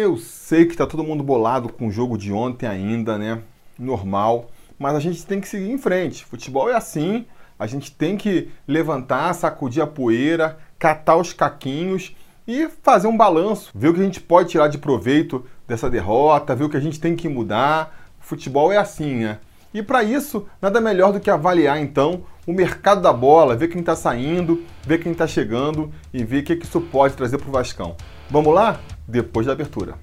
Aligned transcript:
Eu 0.00 0.16
sei 0.16 0.64
que 0.64 0.70
está 0.70 0.86
todo 0.86 1.02
mundo 1.02 1.24
bolado 1.24 1.72
com 1.72 1.88
o 1.88 1.90
jogo 1.90 2.16
de 2.16 2.32
ontem 2.32 2.68
ainda, 2.68 3.18
né? 3.18 3.40
Normal. 3.76 4.48
Mas 4.78 4.94
a 4.94 5.00
gente 5.00 5.26
tem 5.26 5.40
que 5.40 5.48
seguir 5.48 5.72
em 5.72 5.76
frente. 5.76 6.24
Futebol 6.24 6.70
é 6.70 6.74
assim. 6.74 7.26
A 7.58 7.66
gente 7.66 7.90
tem 7.90 8.16
que 8.16 8.48
levantar, 8.68 9.34
sacudir 9.34 9.82
a 9.82 9.88
poeira, 9.88 10.56
catar 10.78 11.16
os 11.16 11.32
caquinhos 11.32 12.14
e 12.46 12.68
fazer 12.80 13.08
um 13.08 13.16
balanço, 13.16 13.72
ver 13.74 13.88
o 13.88 13.94
que 13.94 14.00
a 14.00 14.04
gente 14.04 14.20
pode 14.20 14.50
tirar 14.50 14.68
de 14.68 14.78
proveito 14.78 15.44
dessa 15.66 15.90
derrota, 15.90 16.54
ver 16.54 16.62
o 16.62 16.70
que 16.70 16.76
a 16.76 16.80
gente 16.80 17.00
tem 17.00 17.16
que 17.16 17.28
mudar. 17.28 18.12
Futebol 18.20 18.70
é 18.70 18.76
assim, 18.76 19.24
né? 19.24 19.40
E 19.74 19.82
para 19.82 20.04
isso, 20.04 20.46
nada 20.62 20.80
melhor 20.80 21.12
do 21.12 21.18
que 21.18 21.28
avaliar 21.28 21.76
então 21.76 22.22
o 22.46 22.52
mercado 22.52 23.02
da 23.02 23.12
bola, 23.12 23.56
ver 23.56 23.66
quem 23.66 23.80
está 23.80 23.96
saindo, 23.96 24.62
ver 24.86 24.98
quem 24.98 25.10
está 25.10 25.26
chegando 25.26 25.92
e 26.14 26.22
ver 26.22 26.42
o 26.42 26.44
que 26.44 26.52
isso 26.52 26.80
pode 26.80 27.14
trazer 27.14 27.38
para 27.38 27.48
o 27.48 27.52
Vascão. 27.52 27.96
Vamos 28.30 28.54
lá? 28.54 28.78
Depois 29.10 29.46
da 29.46 29.52
abertura. 29.54 29.94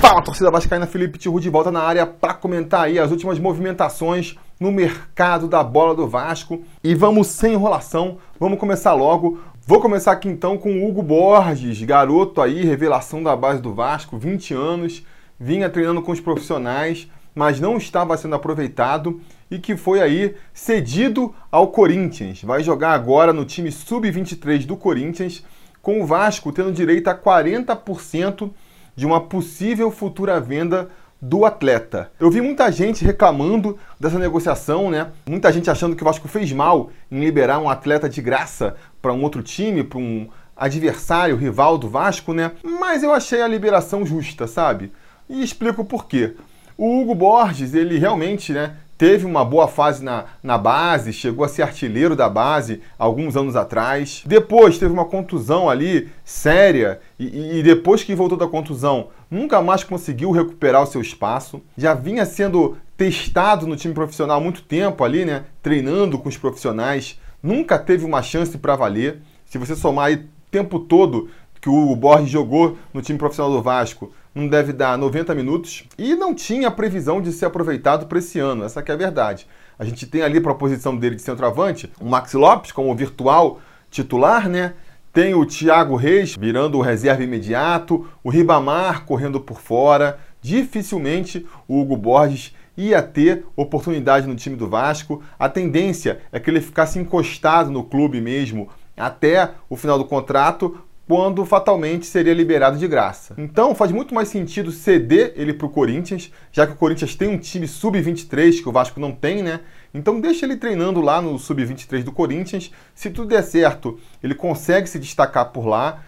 Fala, 0.00 0.22
torcida 0.22 0.50
vascaína, 0.50 0.86
Felipe 0.86 1.18
Tiru 1.18 1.38
de 1.38 1.50
volta 1.50 1.70
na 1.70 1.80
área 1.80 2.06
para 2.06 2.32
comentar 2.32 2.84
aí 2.84 2.98
as 2.98 3.10
últimas 3.10 3.38
movimentações 3.38 4.38
no 4.58 4.72
mercado 4.72 5.48
da 5.48 5.62
bola 5.62 5.94
do 5.94 6.08
Vasco. 6.08 6.62
E 6.82 6.94
vamos 6.94 7.26
sem 7.26 7.52
enrolação, 7.52 8.18
vamos 8.38 8.58
começar 8.58 8.94
logo. 8.94 9.40
Vou 9.66 9.80
começar 9.80 10.12
aqui 10.12 10.28
então 10.28 10.58
com 10.58 10.70
o 10.70 10.86
Hugo 10.86 11.02
Borges, 11.02 11.80
garoto 11.84 12.42
aí, 12.42 12.66
revelação 12.66 13.22
da 13.22 13.34
base 13.34 13.62
do 13.62 13.72
Vasco, 13.72 14.18
20 14.18 14.52
anos, 14.52 15.02
vinha 15.40 15.70
treinando 15.70 16.02
com 16.02 16.12
os 16.12 16.20
profissionais, 16.20 17.08
mas 17.34 17.58
não 17.58 17.78
estava 17.78 18.14
sendo 18.18 18.34
aproveitado 18.34 19.22
e 19.50 19.58
que 19.58 19.74
foi 19.74 20.02
aí 20.02 20.34
cedido 20.52 21.34
ao 21.50 21.68
Corinthians. 21.68 22.42
Vai 22.42 22.62
jogar 22.62 22.92
agora 22.92 23.32
no 23.32 23.46
time 23.46 23.72
sub-23 23.72 24.66
do 24.66 24.76
Corinthians, 24.76 25.42
com 25.80 26.02
o 26.02 26.06
Vasco 26.06 26.52
tendo 26.52 26.70
direito 26.70 27.08
a 27.08 27.16
40% 27.16 28.50
de 28.94 29.06
uma 29.06 29.22
possível 29.22 29.90
futura 29.90 30.38
venda 30.38 30.90
do 31.24 31.46
atleta. 31.46 32.12
Eu 32.20 32.30
vi 32.30 32.42
muita 32.42 32.70
gente 32.70 33.02
reclamando 33.02 33.78
dessa 33.98 34.18
negociação, 34.18 34.90
né? 34.90 35.08
Muita 35.26 35.50
gente 35.50 35.70
achando 35.70 35.96
que 35.96 36.02
o 36.02 36.04
Vasco 36.04 36.28
fez 36.28 36.52
mal 36.52 36.90
em 37.10 37.18
liberar 37.18 37.58
um 37.60 37.70
atleta 37.70 38.10
de 38.10 38.20
graça 38.20 38.76
para 39.00 39.12
um 39.12 39.22
outro 39.22 39.42
time, 39.42 39.82
para 39.82 39.98
um 39.98 40.28
adversário, 40.54 41.36
rival 41.36 41.78
do 41.78 41.88
Vasco, 41.88 42.34
né? 42.34 42.52
Mas 42.62 43.02
eu 43.02 43.10
achei 43.10 43.40
a 43.40 43.48
liberação 43.48 44.04
justa, 44.04 44.46
sabe? 44.46 44.92
E 45.26 45.42
explico 45.42 45.82
por 45.82 46.06
quê. 46.06 46.34
O 46.76 47.00
Hugo 47.00 47.14
Borges, 47.14 47.72
ele 47.72 47.98
realmente, 47.98 48.52
né, 48.52 48.74
teve 49.04 49.26
uma 49.26 49.44
boa 49.44 49.68
fase 49.68 50.02
na, 50.02 50.24
na 50.42 50.56
base, 50.56 51.12
chegou 51.12 51.44
a 51.44 51.48
ser 51.48 51.60
artilheiro 51.60 52.16
da 52.16 52.26
base 52.26 52.80
alguns 52.98 53.36
anos 53.36 53.54
atrás. 53.54 54.22
Depois 54.24 54.78
teve 54.78 54.94
uma 54.94 55.04
contusão 55.04 55.68
ali 55.68 56.08
séria 56.24 57.00
e, 57.18 57.58
e, 57.58 57.62
depois 57.62 58.02
que 58.02 58.14
voltou 58.14 58.38
da 58.38 58.46
contusão 58.46 59.08
nunca 59.30 59.60
mais 59.60 59.84
conseguiu 59.84 60.30
recuperar 60.30 60.82
o 60.82 60.86
seu 60.86 61.02
espaço. 61.02 61.60
Já 61.76 61.92
vinha 61.92 62.24
sendo 62.24 62.78
testado 62.96 63.66
no 63.66 63.76
time 63.76 63.92
profissional 63.92 64.38
há 64.38 64.40
muito 64.40 64.62
tempo 64.62 65.04
ali, 65.04 65.26
né? 65.26 65.44
Treinando 65.62 66.18
com 66.18 66.30
os 66.30 66.38
profissionais. 66.38 67.20
Nunca 67.42 67.78
teve 67.78 68.06
uma 68.06 68.22
chance 68.22 68.56
para 68.56 68.74
valer. 68.74 69.20
Se 69.44 69.58
você 69.58 69.76
somar 69.76 70.06
aí 70.06 70.14
o 70.14 70.24
tempo 70.50 70.78
todo 70.78 71.28
que 71.60 71.68
o 71.68 71.94
Borges 71.94 72.30
jogou 72.30 72.78
no 72.92 73.02
time 73.02 73.18
profissional 73.18 73.52
do 73.52 73.60
Vasco, 73.60 74.14
não 74.34 74.48
deve 74.48 74.72
dar 74.72 74.98
90 74.98 75.34
minutos 75.34 75.84
e 75.96 76.14
não 76.14 76.34
tinha 76.34 76.70
previsão 76.70 77.22
de 77.22 77.32
ser 77.32 77.46
aproveitado 77.46 78.06
para 78.06 78.18
esse 78.18 78.38
ano, 78.38 78.64
essa 78.64 78.80
é 78.80 78.92
a 78.92 78.96
verdade. 78.96 79.46
A 79.78 79.84
gente 79.84 80.06
tem 80.06 80.22
ali 80.22 80.40
para 80.40 80.52
a 80.52 80.56
posição 80.56 80.96
dele 80.96 81.16
de 81.16 81.22
centroavante 81.22 81.92
o 82.00 82.04
Max 82.04 82.32
Lopes 82.32 82.72
como 82.72 82.94
virtual 82.94 83.60
titular, 83.90 84.48
né? 84.48 84.74
Tem 85.12 85.34
o 85.34 85.46
Thiago 85.46 85.94
Reis 85.94 86.34
virando 86.36 86.78
o 86.78 86.82
reserva 86.82 87.22
imediato, 87.22 88.06
o 88.22 88.30
Ribamar 88.30 89.04
correndo 89.04 89.40
por 89.40 89.60
fora. 89.60 90.18
Dificilmente 90.42 91.46
o 91.68 91.80
Hugo 91.80 91.96
Borges 91.96 92.52
ia 92.76 93.00
ter 93.00 93.44
oportunidade 93.54 94.26
no 94.26 94.34
time 94.34 94.56
do 94.56 94.68
Vasco. 94.68 95.22
A 95.38 95.48
tendência 95.48 96.20
é 96.32 96.40
que 96.40 96.50
ele 96.50 96.60
ficasse 96.60 96.98
encostado 96.98 97.70
no 97.70 97.84
clube 97.84 98.20
mesmo 98.20 98.68
até 98.96 99.52
o 99.68 99.76
final 99.76 99.98
do 99.98 100.04
contrato, 100.04 100.78
quando 101.06 101.44
fatalmente 101.44 102.06
seria 102.06 102.32
liberado 102.32 102.78
de 102.78 102.88
graça. 102.88 103.34
Então 103.36 103.74
faz 103.74 103.92
muito 103.92 104.14
mais 104.14 104.28
sentido 104.28 104.72
ceder 104.72 105.32
ele 105.36 105.52
para 105.52 105.66
o 105.66 105.70
Corinthians, 105.70 106.30
já 106.50 106.66
que 106.66 106.72
o 106.72 106.76
Corinthians 106.76 107.14
tem 107.14 107.28
um 107.28 107.38
time 107.38 107.68
sub-23 107.68 108.62
que 108.62 108.68
o 108.68 108.72
Vasco 108.72 108.98
não 108.98 109.12
tem, 109.12 109.42
né? 109.42 109.60
Então 109.92 110.20
deixa 110.20 110.46
ele 110.46 110.56
treinando 110.56 111.00
lá 111.00 111.20
no 111.20 111.38
sub-23 111.38 112.02
do 112.02 112.12
Corinthians. 112.12 112.70
Se 112.94 113.10
tudo 113.10 113.28
der 113.28 113.42
certo, 113.42 113.98
ele 114.22 114.34
consegue 114.34 114.88
se 114.88 114.98
destacar 114.98 115.50
por 115.50 115.66
lá, 115.66 116.02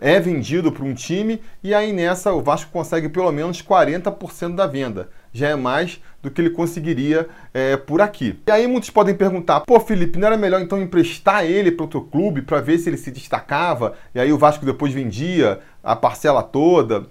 é 0.00 0.18
vendido 0.20 0.70
para 0.70 0.84
um 0.84 0.94
time 0.94 1.40
e 1.62 1.74
aí 1.74 1.92
nessa 1.92 2.32
o 2.32 2.42
Vasco 2.42 2.70
consegue 2.70 3.08
pelo 3.08 3.30
menos 3.32 3.62
40% 3.62 4.54
da 4.54 4.66
venda 4.66 5.10
já 5.32 5.48
é 5.48 5.56
mais 5.56 6.00
do 6.22 6.30
que 6.30 6.40
ele 6.40 6.50
conseguiria 6.50 7.28
é, 7.52 7.76
por 7.76 8.00
aqui. 8.00 8.38
E 8.46 8.50
aí 8.50 8.66
muitos 8.66 8.90
podem 8.90 9.14
perguntar: 9.14 9.60
pô, 9.60 9.80
Felipe, 9.80 10.18
não 10.18 10.28
era 10.28 10.36
melhor 10.36 10.60
então 10.60 10.80
emprestar 10.80 11.44
ele 11.44 11.72
para 11.72 11.84
outro 11.84 12.02
clube 12.02 12.42
para 12.42 12.60
ver 12.60 12.78
se 12.78 12.88
ele 12.88 12.96
se 12.96 13.10
destacava 13.10 13.94
e 14.14 14.20
aí 14.20 14.32
o 14.32 14.38
Vasco 14.38 14.64
depois 14.64 14.92
vendia 14.92 15.60
a 15.82 15.96
parcela 15.96 16.42
toda? 16.42 17.06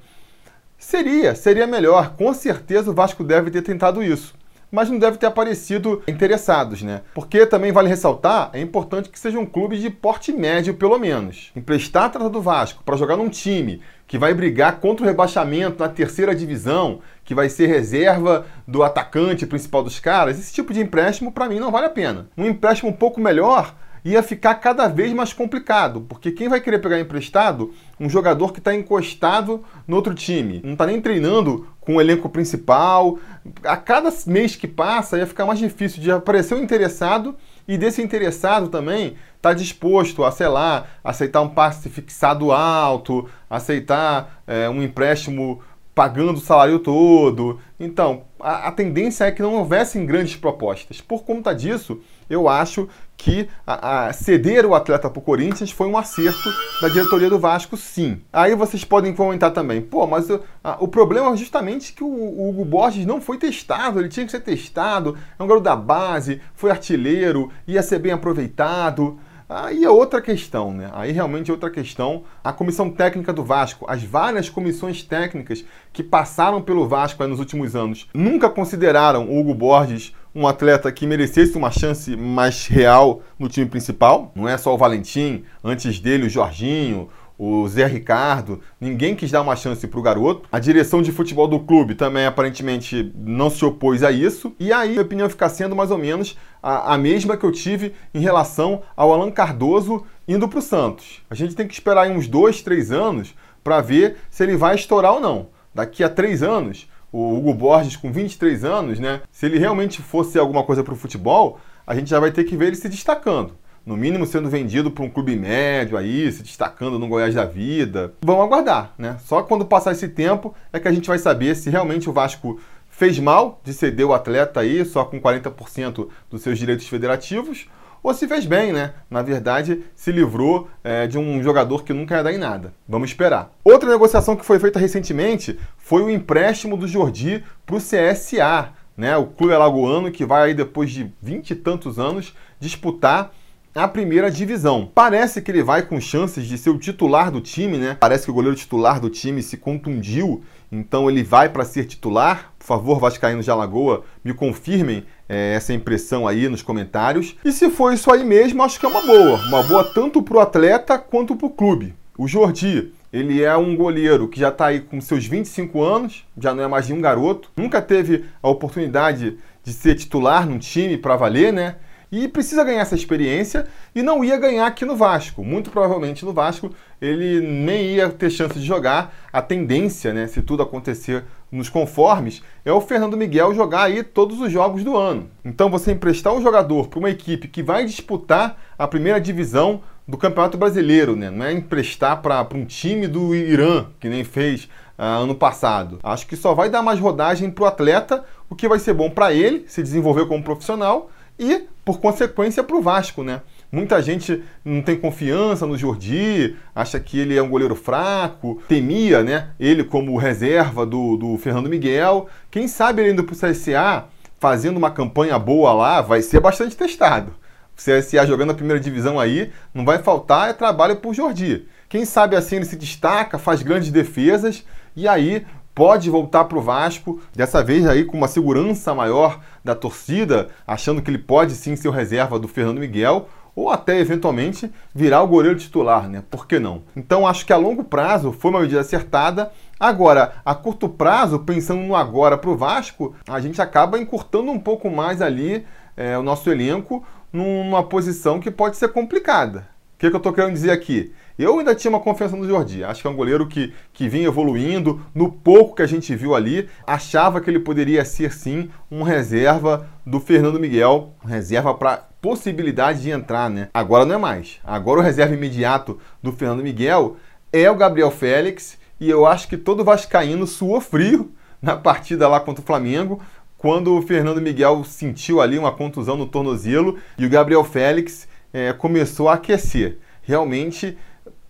Seria, 0.77 1.35
seria 1.35 1.67
melhor. 1.67 2.15
Com 2.15 2.33
certeza 2.33 2.89
o 2.89 2.93
Vasco 2.93 3.23
deve 3.23 3.51
ter 3.51 3.61
tentado 3.61 4.01
isso 4.01 4.39
mas 4.71 4.89
não 4.89 4.97
deve 4.97 5.17
ter 5.17 5.25
aparecido 5.25 6.01
interessados, 6.07 6.81
né? 6.81 7.01
Porque 7.13 7.45
também 7.45 7.71
vale 7.73 7.89
ressaltar, 7.89 8.49
é 8.53 8.61
importante 8.61 9.09
que 9.09 9.19
sejam 9.19 9.45
clubes 9.45 9.81
de 9.81 9.89
porte 9.89 10.31
médio, 10.31 10.73
pelo 10.75 10.97
menos. 10.97 11.51
Emprestar 11.55 12.05
a 12.05 12.09
trata 12.09 12.29
do 12.29 12.41
Vasco 12.41 12.81
para 12.83 12.95
jogar 12.95 13.17
num 13.17 13.27
time 13.27 13.81
que 14.11 14.17
vai 14.17 14.33
brigar 14.33 14.81
contra 14.81 15.05
o 15.05 15.07
rebaixamento 15.07 15.81
na 15.81 15.87
terceira 15.87 16.35
divisão, 16.35 16.99
que 17.23 17.33
vai 17.33 17.47
ser 17.47 17.67
reserva 17.67 18.45
do 18.67 18.83
atacante 18.83 19.45
principal 19.45 19.81
dos 19.81 20.01
caras, 20.01 20.37
esse 20.37 20.53
tipo 20.53 20.73
de 20.73 20.81
empréstimo 20.81 21.31
para 21.31 21.47
mim 21.47 21.61
não 21.61 21.71
vale 21.71 21.85
a 21.85 21.89
pena. 21.89 22.27
Um 22.37 22.45
empréstimo 22.45 22.89
um 22.89 22.93
pouco 22.93 23.21
melhor 23.21 23.73
ia 24.03 24.21
ficar 24.21 24.55
cada 24.55 24.89
vez 24.89 25.13
mais 25.13 25.31
complicado, 25.31 26.01
porque 26.09 26.29
quem 26.29 26.49
vai 26.49 26.59
querer 26.59 26.79
pegar 26.79 26.99
emprestado 26.99 27.73
um 27.97 28.09
jogador 28.09 28.51
que 28.51 28.59
está 28.59 28.75
encostado 28.75 29.63
no 29.87 29.95
outro 29.95 30.13
time, 30.13 30.59
não 30.61 30.73
está 30.73 30.85
nem 30.85 30.99
treinando 30.99 31.65
com 31.79 31.95
o 31.95 32.01
elenco 32.01 32.27
principal. 32.27 33.17
A 33.63 33.77
cada 33.77 34.11
mês 34.27 34.57
que 34.57 34.67
passa 34.67 35.19
ia 35.19 35.25
ficar 35.25 35.45
mais 35.45 35.57
difícil 35.57 36.03
de 36.03 36.11
aparecer 36.11 36.53
um 36.53 36.61
interessado 36.61 37.33
e 37.71 37.77
desse 37.77 38.01
interessado 38.01 38.67
também 38.67 39.15
está 39.37 39.53
disposto 39.53 40.25
a, 40.25 40.31
sei 40.31 40.49
lá, 40.49 40.87
aceitar 41.01 41.39
um 41.39 41.47
passe 41.47 41.89
fixado 41.89 42.51
alto, 42.51 43.29
aceitar 43.49 44.43
é, 44.45 44.67
um 44.67 44.83
empréstimo 44.83 45.61
pagando 45.95 46.33
o 46.33 46.41
salário 46.41 46.79
todo. 46.79 47.61
Então, 47.79 48.23
a, 48.41 48.67
a, 48.67 48.71
tendência 48.73 49.23
é 49.23 49.31
que 49.31 49.41
não 49.41 49.55
houvessem 49.55 50.05
grandes 50.05 50.35
propostas. 50.35 50.99
Por 50.99 51.23
conta 51.23 51.55
disso, 51.55 52.01
eu 52.31 52.47
acho 52.47 52.87
que 53.17 53.47
a, 53.67 54.07
a 54.07 54.13
ceder 54.13 54.65
o 54.65 54.73
atleta 54.73 55.07
para 55.07 55.19
o 55.19 55.21
Corinthians 55.21 55.69
foi 55.69 55.87
um 55.87 55.95
acerto 55.95 56.49
da 56.81 56.89
diretoria 56.89 57.29
do 57.29 57.37
Vasco, 57.37 57.77
sim. 57.77 58.21
Aí 58.33 58.55
vocês 58.55 58.83
podem 58.83 59.13
comentar 59.13 59.51
também, 59.51 59.79
pô, 59.79 60.07
mas 60.07 60.27
o, 60.29 60.39
a, 60.63 60.83
o 60.83 60.87
problema 60.87 61.31
é 61.31 61.37
justamente 61.37 61.93
que 61.93 62.03
o, 62.03 62.07
o, 62.07 62.49
Hugo 62.49 62.65
Borges 62.65 63.05
não 63.05 63.21
foi 63.21 63.37
testado, 63.37 63.99
ele 63.99 64.09
tinha 64.09 64.25
que 64.25 64.31
ser 64.31 64.39
testado, 64.39 65.15
é 65.37 65.43
um 65.43 65.45
garoto 65.45 65.65
da 65.65 65.75
base, 65.75 66.41
foi 66.55 66.71
artilheiro, 66.71 67.51
ia 67.67 67.83
ser 67.83 67.99
bem 67.99 68.11
aproveitado. 68.11 69.19
Aí 69.47 69.83
é 69.83 69.89
outra 69.89 70.21
questão, 70.21 70.73
né? 70.73 70.89
Aí 70.93 71.11
realmente 71.11 71.51
é 71.51 71.53
outra 71.53 71.69
questão. 71.69 72.23
A 72.41 72.53
comissão 72.53 72.89
técnica 72.89 73.33
do 73.33 73.43
Vasco, 73.43 73.85
as 73.85 74.01
várias 74.01 74.49
comissões 74.49 75.03
técnicas 75.03 75.65
que 75.91 76.01
passaram 76.01 76.61
pelo 76.61 76.87
Vasco 76.87 77.27
nos 77.27 77.37
últimos 77.37 77.75
anos, 77.75 78.09
nunca 78.13 78.49
consideraram 78.49 79.27
o 79.27 79.37
Hugo 79.37 79.53
Borges 79.53 80.15
um 80.33 80.47
atleta 80.47 80.91
que 80.91 81.05
merecesse 81.05 81.57
uma 81.57 81.71
chance 81.71 82.15
mais 82.15 82.67
real 82.67 83.21
no 83.37 83.49
time 83.49 83.65
principal. 83.65 84.31
Não 84.35 84.47
é 84.47 84.57
só 84.57 84.73
o 84.73 84.77
Valentim, 84.77 85.43
antes 85.63 85.99
dele 85.99 86.27
o 86.27 86.29
Jorginho, 86.29 87.09
o 87.43 87.67
Zé 87.67 87.87
Ricardo, 87.87 88.61
ninguém 88.79 89.15
quis 89.15 89.31
dar 89.31 89.41
uma 89.41 89.55
chance 89.55 89.87
para 89.87 89.99
o 89.99 90.03
garoto. 90.03 90.47
A 90.51 90.59
direção 90.59 91.01
de 91.01 91.11
futebol 91.11 91.47
do 91.47 91.59
clube 91.59 91.95
também 91.95 92.27
aparentemente 92.27 93.11
não 93.15 93.49
se 93.49 93.65
opôs 93.65 94.03
a 94.03 94.11
isso. 94.11 94.55
E 94.59 94.71
aí, 94.71 94.89
minha 94.89 95.01
opinião 95.01 95.27
fica 95.27 95.49
sendo 95.49 95.75
mais 95.75 95.89
ou 95.89 95.97
menos 95.97 96.37
a, 96.61 96.93
a 96.93 96.97
mesma 96.99 97.35
que 97.35 97.43
eu 97.43 97.51
tive 97.51 97.95
em 98.13 98.19
relação 98.19 98.83
ao 98.95 99.11
Alan 99.11 99.31
Cardoso 99.31 100.05
indo 100.27 100.47
para 100.47 100.59
o 100.59 100.61
Santos. 100.61 101.23
A 101.31 101.33
gente 101.33 101.55
tem 101.55 101.67
que 101.67 101.73
esperar 101.73 102.07
uns 102.11 102.27
dois, 102.27 102.61
três 102.61 102.91
anos 102.91 103.33
para 103.63 103.81
ver 103.81 104.17
se 104.29 104.43
ele 104.43 104.55
vai 104.55 104.75
estourar 104.75 105.13
ou 105.13 105.19
não. 105.19 105.47
Daqui 105.73 106.03
a 106.03 106.09
três 106.09 106.43
anos, 106.43 106.87
o 107.11 107.37
Hugo 107.37 107.53
Borges 107.53 107.95
com 107.95 108.11
23 108.11 108.63
anos, 108.63 108.99
né? 108.99 109.21
Se 109.31 109.45
ele 109.45 109.59
realmente 109.59 110.01
fosse 110.01 110.39
alguma 110.39 110.63
coisa 110.63 110.83
para 110.83 110.93
o 110.93 110.97
futebol, 110.97 111.59
a 111.85 111.95
gente 111.95 112.09
já 112.09 112.19
vai 112.19 112.31
ter 112.31 112.43
que 112.43 112.55
ver 112.55 112.67
ele 112.67 112.75
se 112.75 112.89
destacando. 112.89 113.59
no 113.83 113.97
mínimo 113.97 114.27
sendo 114.27 114.47
vendido 114.47 114.91
para 114.91 115.03
um 115.03 115.09
clube 115.09 115.35
médio 115.35 115.97
aí, 115.97 116.31
se 116.31 116.43
destacando 116.43 116.99
no 116.99 117.07
Goiás 117.07 117.33
da 117.33 117.45
vida. 117.45 118.13
Vamos 118.23 118.45
aguardar, 118.45 118.93
né? 118.95 119.17
Só 119.25 119.41
quando 119.41 119.65
passar 119.65 119.91
esse 119.91 120.07
tempo 120.07 120.53
é 120.71 120.79
que 120.79 120.87
a 120.87 120.91
gente 120.91 121.07
vai 121.07 121.17
saber 121.17 121.55
se 121.55 121.67
realmente 121.69 122.07
o 122.07 122.13
Vasco 122.13 122.59
fez 122.87 123.17
mal 123.17 123.59
de 123.63 123.73
ceder 123.73 124.05
o 124.05 124.13
atleta 124.13 124.59
aí 124.59 124.85
só 124.85 125.03
com 125.03 125.19
40% 125.19 126.07
dos 126.29 126.43
seus 126.43 126.59
direitos 126.59 126.87
federativos 126.87 127.67
ou 128.03 128.13
se 128.13 128.27
fez 128.27 128.45
bem, 128.45 128.71
né? 128.71 128.93
Na 129.09 129.21
verdade, 129.21 129.83
se 129.95 130.11
livrou 130.11 130.67
é, 130.83 131.07
de 131.07 131.17
um 131.17 131.41
jogador 131.41 131.83
que 131.83 131.93
nunca 131.93 132.15
ia 132.15 132.23
dar 132.23 132.33
em 132.33 132.37
nada. 132.37 132.73
Vamos 132.87 133.09
esperar. 133.09 133.51
Outra 133.63 133.89
negociação 133.89 134.35
que 134.35 134.45
foi 134.45 134.59
feita 134.59 134.79
recentemente 134.79 135.59
foi 135.77 136.01
o 136.01 136.09
empréstimo 136.09 136.75
do 136.75 136.87
Jordi 136.87 137.43
para 137.65 137.75
o 137.75 137.79
CSA, 137.79 138.69
né? 138.97 139.15
O 139.17 139.27
clube 139.27 139.53
alagoano 139.53 140.11
que 140.11 140.25
vai 140.25 140.49
aí 140.49 140.53
depois 140.53 140.91
de 140.91 141.11
vinte 141.21 141.51
e 141.51 141.55
tantos 141.55 141.99
anos 141.99 142.35
disputar 142.59 143.31
a 143.73 143.87
primeira 143.87 144.29
divisão. 144.29 144.89
Parece 144.93 145.41
que 145.41 145.49
ele 145.49 145.63
vai 145.63 145.81
com 145.81 145.99
chances 145.99 146.45
de 146.45 146.57
ser 146.57 146.69
o 146.69 146.77
titular 146.77 147.31
do 147.31 147.39
time, 147.39 147.77
né? 147.77 147.97
Parece 147.99 148.25
que 148.25 148.31
o 148.31 148.33
goleiro 148.33 148.55
titular 148.55 148.99
do 148.99 149.09
time 149.09 149.41
se 149.41 149.55
contundiu, 149.57 150.43
então 150.71 151.09
ele 151.09 151.21
vai 151.21 151.49
para 151.49 151.65
ser 151.65 151.85
titular. 151.85 152.53
Por 152.57 152.65
favor, 152.65 152.99
Vascaínos 152.99 153.45
de 153.45 153.51
Alagoa, 153.51 154.03
me 154.23 154.33
confirmem 154.33 155.05
é, 155.27 155.53
essa 155.55 155.73
impressão 155.73 156.27
aí 156.27 156.47
nos 156.47 156.61
comentários. 156.61 157.35
E 157.43 157.51
se 157.51 157.69
for 157.69 157.93
isso 157.93 158.11
aí 158.11 158.23
mesmo, 158.23 158.63
acho 158.63 158.79
que 158.79 158.85
é 158.85 158.89
uma 158.89 159.01
boa. 159.01 159.37
Uma 159.47 159.63
boa 159.63 159.83
tanto 159.83 160.21
para 160.21 160.37
o 160.37 160.39
atleta 160.39 160.97
quanto 160.97 161.35
para 161.35 161.47
o 161.47 161.51
clube. 161.51 161.93
O 162.17 162.27
Jordi, 162.27 162.93
ele 163.11 163.43
é 163.43 163.55
um 163.57 163.75
goleiro 163.75 164.27
que 164.27 164.39
já 164.39 164.49
está 164.49 164.67
aí 164.67 164.79
com 164.79 165.01
seus 165.01 165.25
25 165.25 165.81
anos, 165.81 166.25
já 166.37 166.53
não 166.53 166.63
é 166.63 166.67
mais 166.67 166.87
nenhum 166.87 167.01
garoto, 167.01 167.49
nunca 167.57 167.81
teve 167.81 168.25
a 168.41 168.47
oportunidade 168.47 169.37
de 169.63 169.73
ser 169.73 169.95
titular 169.95 170.47
num 170.47 170.57
time 170.57 170.97
para 170.97 171.15
valer, 171.15 171.51
né? 171.51 171.75
E 172.11 172.27
precisa 172.27 172.63
ganhar 172.63 172.81
essa 172.81 172.95
experiência 172.95 173.65
e 173.95 174.03
não 174.03 174.23
ia 174.23 174.37
ganhar 174.37 174.67
aqui 174.67 174.83
no 174.83 174.95
Vasco. 174.95 175.43
Muito 175.43 175.69
provavelmente 175.69 176.25
no 176.25 176.33
Vasco 176.33 176.71
ele 177.01 177.39
nem 177.39 177.95
ia 177.95 178.09
ter 178.09 178.29
chance 178.29 178.59
de 178.59 178.65
jogar. 178.65 179.15
A 179.31 179.41
tendência, 179.41 180.13
né, 180.13 180.27
se 180.27 180.41
tudo 180.41 180.61
acontecer 180.61 181.23
nos 181.51 181.69
conformes, 181.69 182.41
é 182.65 182.71
o 182.71 182.81
Fernando 182.81 183.17
Miguel 183.17 183.53
jogar 183.53 183.83
aí 183.83 184.03
todos 184.03 184.39
os 184.39 184.51
jogos 184.51 184.83
do 184.83 184.97
ano. 184.97 185.29
Então 185.43 185.69
você 185.69 185.91
emprestar 185.91 186.33
um 186.33 186.41
jogador 186.41 186.87
para 186.87 186.99
uma 186.99 187.09
equipe 187.09 187.47
que 187.47 187.63
vai 187.63 187.85
disputar 187.85 188.57
a 188.77 188.87
primeira 188.87 189.19
divisão 189.19 189.81
do 190.07 190.17
Campeonato 190.17 190.57
Brasileiro, 190.57 191.15
né? 191.15 191.29
Não 191.29 191.45
é 191.45 191.53
emprestar 191.53 192.21
para 192.21 192.45
um 192.53 192.65
time 192.65 193.07
do 193.07 193.33
Irã, 193.33 193.85
que 193.99 194.09
nem 194.09 194.23
fez 194.23 194.65
uh, 194.97 195.23
ano 195.23 195.35
passado. 195.35 195.99
Acho 196.03 196.27
que 196.27 196.35
só 196.35 196.53
vai 196.53 196.69
dar 196.69 196.81
mais 196.81 196.99
rodagem 196.99 197.49
para 197.49 197.63
o 197.63 197.67
atleta, 197.67 198.23
o 198.49 198.55
que 198.55 198.67
vai 198.67 198.79
ser 198.79 198.93
bom 198.93 199.09
para 199.09 199.33
ele 199.33 199.65
se 199.67 199.81
desenvolver 199.81 200.25
como 200.27 200.43
profissional 200.43 201.09
e, 201.39 201.67
por 201.83 201.99
consequência, 201.99 202.63
para 202.63 202.75
o 202.75 202.81
Vasco, 202.81 203.23
né? 203.23 203.41
Muita 203.71 204.01
gente 204.01 204.43
não 204.63 204.81
tem 204.81 204.97
confiança 204.97 205.65
no 205.65 205.77
Jordi, 205.77 206.55
acha 206.75 206.99
que 206.99 207.19
ele 207.19 207.37
é 207.37 207.41
um 207.41 207.49
goleiro 207.49 207.75
fraco, 207.75 208.61
temia 208.67 209.23
né, 209.23 209.49
ele 209.59 209.83
como 209.83 210.17
reserva 210.17 210.85
do, 210.85 211.15
do 211.15 211.37
Fernando 211.37 211.69
Miguel. 211.69 212.27
Quem 212.49 212.67
sabe 212.67 213.01
ele 213.01 213.11
indo 213.13 213.23
para 213.23 213.33
o 213.33 213.37
CSA, 213.37 214.05
fazendo 214.39 214.77
uma 214.77 214.91
campanha 214.91 215.39
boa 215.39 215.73
lá, 215.73 216.01
vai 216.01 216.21
ser 216.21 216.39
bastante 216.39 216.75
testado. 216.75 217.33
O 217.73 217.81
CSA 217.81 218.27
jogando 218.27 218.51
a 218.51 218.55
primeira 218.55 218.79
divisão 218.79 219.19
aí, 219.19 219.51
não 219.73 219.85
vai 219.85 219.99
faltar 219.99 220.49
é 220.49 220.53
trabalho 220.53 220.97
para 220.97 221.09
o 221.09 221.13
Jordi. 221.13 221.65
Quem 221.87 222.05
sabe 222.05 222.35
assim 222.35 222.57
ele 222.57 222.65
se 222.65 222.75
destaca, 222.75 223.37
faz 223.37 223.61
grandes 223.61 223.89
defesas 223.89 224.65
e 224.95 225.07
aí 225.07 225.45
pode 225.81 226.11
voltar 226.11 226.43
para 226.43 226.59
o 226.59 226.61
Vasco, 226.61 227.19
dessa 227.35 227.63
vez 227.63 227.87
aí 227.87 228.05
com 228.05 228.15
uma 228.15 228.27
segurança 228.27 228.93
maior 228.93 229.39
da 229.63 229.73
torcida, 229.73 230.49
achando 230.67 231.01
que 231.01 231.09
ele 231.09 231.17
pode 231.17 231.53
sim 231.55 231.75
ser 231.75 231.87
o 231.87 231.91
reserva 231.91 232.37
do 232.37 232.47
Fernando 232.47 232.77
Miguel, 232.77 233.27
ou 233.55 233.67
até 233.67 233.99
eventualmente 233.99 234.71
virar 234.93 235.23
o 235.23 235.27
goleiro 235.27 235.57
titular, 235.57 236.07
né? 236.07 236.23
Por 236.29 236.45
que 236.45 236.59
não? 236.59 236.83
Então 236.95 237.25
acho 237.25 237.47
que 237.47 237.51
a 237.51 237.57
longo 237.57 237.83
prazo 237.83 238.31
foi 238.31 238.51
uma 238.51 238.59
medida 238.59 238.79
acertada. 238.79 239.51
Agora, 239.79 240.33
a 240.45 240.53
curto 240.53 240.87
prazo, 240.87 241.39
pensando 241.39 241.81
no 241.81 241.95
agora 241.95 242.37
para 242.37 242.51
o 242.51 242.55
Vasco, 242.55 243.15
a 243.27 243.39
gente 243.39 243.59
acaba 243.59 243.97
encurtando 243.97 244.51
um 244.51 244.59
pouco 244.59 244.87
mais 244.87 245.19
ali 245.19 245.65
é, 245.97 246.15
o 246.15 246.21
nosso 246.21 246.47
elenco 246.51 247.03
numa 247.33 247.81
posição 247.81 248.39
que 248.39 248.51
pode 248.51 248.77
ser 248.77 248.89
complicada. 248.89 249.70
Que, 250.01 250.09
que 250.09 250.15
eu 250.15 250.17
estou 250.17 250.33
querendo 250.33 250.53
dizer 250.53 250.71
aqui? 250.71 251.13
Eu 251.37 251.59
ainda 251.59 251.75
tinha 251.75 251.91
uma 251.91 251.99
confiança 251.99 252.35
no 252.35 252.47
Jordi. 252.47 252.83
Acho 252.83 253.03
que 253.03 253.07
é 253.07 253.09
um 253.11 253.15
goleiro 253.15 253.45
que, 253.45 253.71
que 253.93 254.09
vinha 254.09 254.25
evoluindo. 254.25 254.99
No 255.13 255.31
pouco 255.31 255.75
que 255.75 255.83
a 255.83 255.85
gente 255.85 256.15
viu 256.15 256.33
ali, 256.33 256.67
achava 256.87 257.39
que 257.39 257.47
ele 257.47 257.59
poderia 257.59 258.03
ser 258.03 258.33
sim 258.33 258.71
um 258.89 259.03
reserva 259.03 259.87
do 260.03 260.19
Fernando 260.19 260.59
Miguel, 260.59 261.13
reserva 261.23 261.71
para 261.75 261.97
possibilidade 262.19 263.03
de 263.03 263.11
entrar, 263.11 263.47
né? 263.47 263.69
Agora 263.71 264.03
não 264.03 264.15
é 264.15 264.17
mais. 264.17 264.59
Agora 264.63 265.01
o 265.01 265.03
reserva 265.03 265.35
imediato 265.35 265.99
do 266.19 266.31
Fernando 266.31 266.63
Miguel 266.63 267.17
é 267.53 267.69
o 267.69 267.75
Gabriel 267.75 268.09
Félix 268.09 268.79
e 268.99 269.07
eu 269.07 269.27
acho 269.27 269.47
que 269.47 269.55
todo 269.55 269.83
vascaíno 269.83 270.47
suou 270.47 270.81
frio 270.81 271.31
na 271.61 271.77
partida 271.77 272.27
lá 272.27 272.39
contra 272.39 272.63
o 272.63 272.65
Flamengo, 272.65 273.21
quando 273.55 273.95
o 273.95 274.01
Fernando 274.01 274.41
Miguel 274.41 274.83
sentiu 274.83 275.39
ali 275.39 275.59
uma 275.59 275.71
contusão 275.71 276.17
no 276.17 276.25
tornozelo 276.25 276.97
e 277.19 277.25
o 277.27 277.29
Gabriel 277.29 277.63
Félix 277.63 278.30
é, 278.53 278.73
começou 278.73 279.29
a 279.29 279.33
aquecer. 279.33 279.99
Realmente 280.21 280.97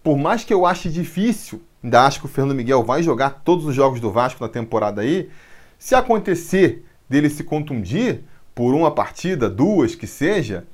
por 0.03 0.18
mais 0.18 0.44
que 0.44 0.53
eu 0.53 0.65
ache 0.65 0.89
difícil, 0.89 1.62
ainda 1.83 2.06
acho 2.06 2.19
que 2.19 2.25
o 2.25 2.30
Fernando 2.30 2.56
Miguel 2.56 2.83
vai 2.83 3.03
jogar 3.03 3.42
todos 3.44 3.65
os 3.65 3.75
jogos 3.75 4.00
do 4.00 4.12
Vasco 4.12 4.42
na 4.44 4.50
temporada 4.50 5.01
aí, 5.01 5.30
se 5.77 5.95
acontecer 5.95 6.86
dele 7.07 7.30
se 7.30 7.44
contundir 7.44 8.24
por 8.53 8.74
uma 8.74 8.92
partida, 8.92 9.50
duas 9.50 9.95
que 9.95 10.07
seja, 10.07 10.65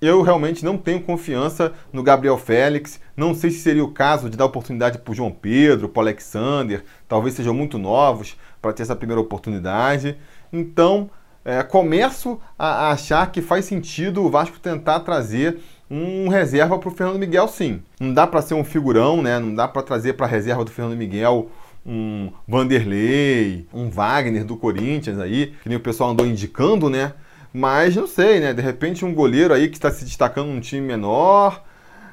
eu 0.00 0.20
realmente 0.22 0.64
não 0.64 0.76
tenho 0.76 1.00
confiança 1.00 1.72
no 1.92 2.02
Gabriel 2.02 2.36
Félix. 2.36 3.00
Não 3.16 3.34
sei 3.34 3.50
se 3.50 3.60
seria 3.60 3.84
o 3.84 3.90
caso 3.90 4.28
de 4.28 4.36
dar 4.36 4.44
oportunidade 4.44 4.98
para 4.98 5.12
o 5.12 5.14
João 5.14 5.30
Pedro, 5.30 5.88
para 5.88 6.00
o 6.00 6.02
Alexander, 6.02 6.84
talvez 7.08 7.34
sejam 7.34 7.54
muito 7.54 7.78
novos 7.78 8.36
para 8.60 8.72
ter 8.72 8.82
essa 8.82 8.96
primeira 8.96 9.20
oportunidade. 9.20 10.18
Então, 10.52 11.08
é, 11.44 11.62
começo 11.62 12.40
a 12.58 12.90
achar 12.90 13.30
que 13.30 13.42
faz 13.42 13.66
sentido 13.66 14.24
o 14.24 14.30
Vasco 14.30 14.58
tentar 14.58 15.00
trazer 15.00 15.58
um 15.90 16.28
reserva 16.28 16.78
para 16.78 16.88
o 16.88 16.92
Fernando 16.92 17.18
Miguel, 17.18 17.46
sim. 17.48 17.82
Não 18.00 18.14
dá 18.14 18.26
para 18.26 18.40
ser 18.40 18.54
um 18.54 18.64
figurão, 18.64 19.20
né? 19.22 19.38
Não 19.38 19.54
dá 19.54 19.68
para 19.68 19.82
trazer 19.82 20.14
para 20.14 20.26
a 20.26 20.28
reserva 20.28 20.64
do 20.64 20.70
Fernando 20.70 20.96
Miguel 20.96 21.50
um 21.86 22.32
Vanderlei, 22.48 23.66
um 23.72 23.90
Wagner 23.90 24.44
do 24.44 24.56
Corinthians 24.56 25.18
aí, 25.18 25.54
que 25.62 25.68
nem 25.68 25.76
o 25.76 25.80
pessoal 25.80 26.10
andou 26.10 26.26
indicando, 26.26 26.88
né? 26.88 27.12
Mas 27.52 27.94
não 27.94 28.06
sei, 28.06 28.40
né? 28.40 28.54
De 28.54 28.62
repente 28.62 29.04
um 29.04 29.14
goleiro 29.14 29.52
aí 29.52 29.68
que 29.68 29.76
está 29.76 29.90
se 29.90 30.04
destacando 30.04 30.48
num 30.48 30.60
time 30.60 30.86
menor, 30.86 31.62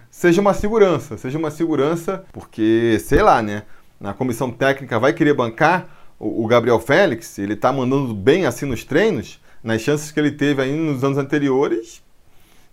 seja 0.09 0.41
uma 0.41 0.53
segurança, 0.53 1.17
seja 1.17 1.37
uma 1.37 1.49
segurança, 1.49 2.25
porque 2.33 2.97
sei 2.99 3.21
lá, 3.21 3.41
né? 3.41 3.63
Na 3.99 4.13
comissão 4.13 4.51
técnica 4.51 4.99
vai 4.99 5.13
querer 5.13 5.33
bancar 5.33 5.87
o 6.23 6.45
Gabriel 6.45 6.79
Félix, 6.79 7.39
ele 7.39 7.55
tá 7.55 7.73
mandando 7.73 8.13
bem 8.13 8.45
assim 8.45 8.67
nos 8.67 8.83
treinos, 8.83 9.41
nas 9.63 9.81
chances 9.81 10.11
que 10.11 10.19
ele 10.19 10.31
teve 10.31 10.61
aí 10.61 10.71
nos 10.71 11.03
anos 11.03 11.17
anteriores, 11.17 12.03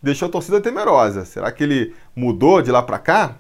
deixou 0.03 0.29
a 0.29 0.31
torcida 0.31 0.61
temerosa. 0.61 1.25
Será 1.25 1.51
que 1.51 1.65
ele 1.65 1.95
mudou 2.15 2.61
de 2.61 2.71
lá 2.71 2.83
para 2.83 2.99
cá? 2.99 3.37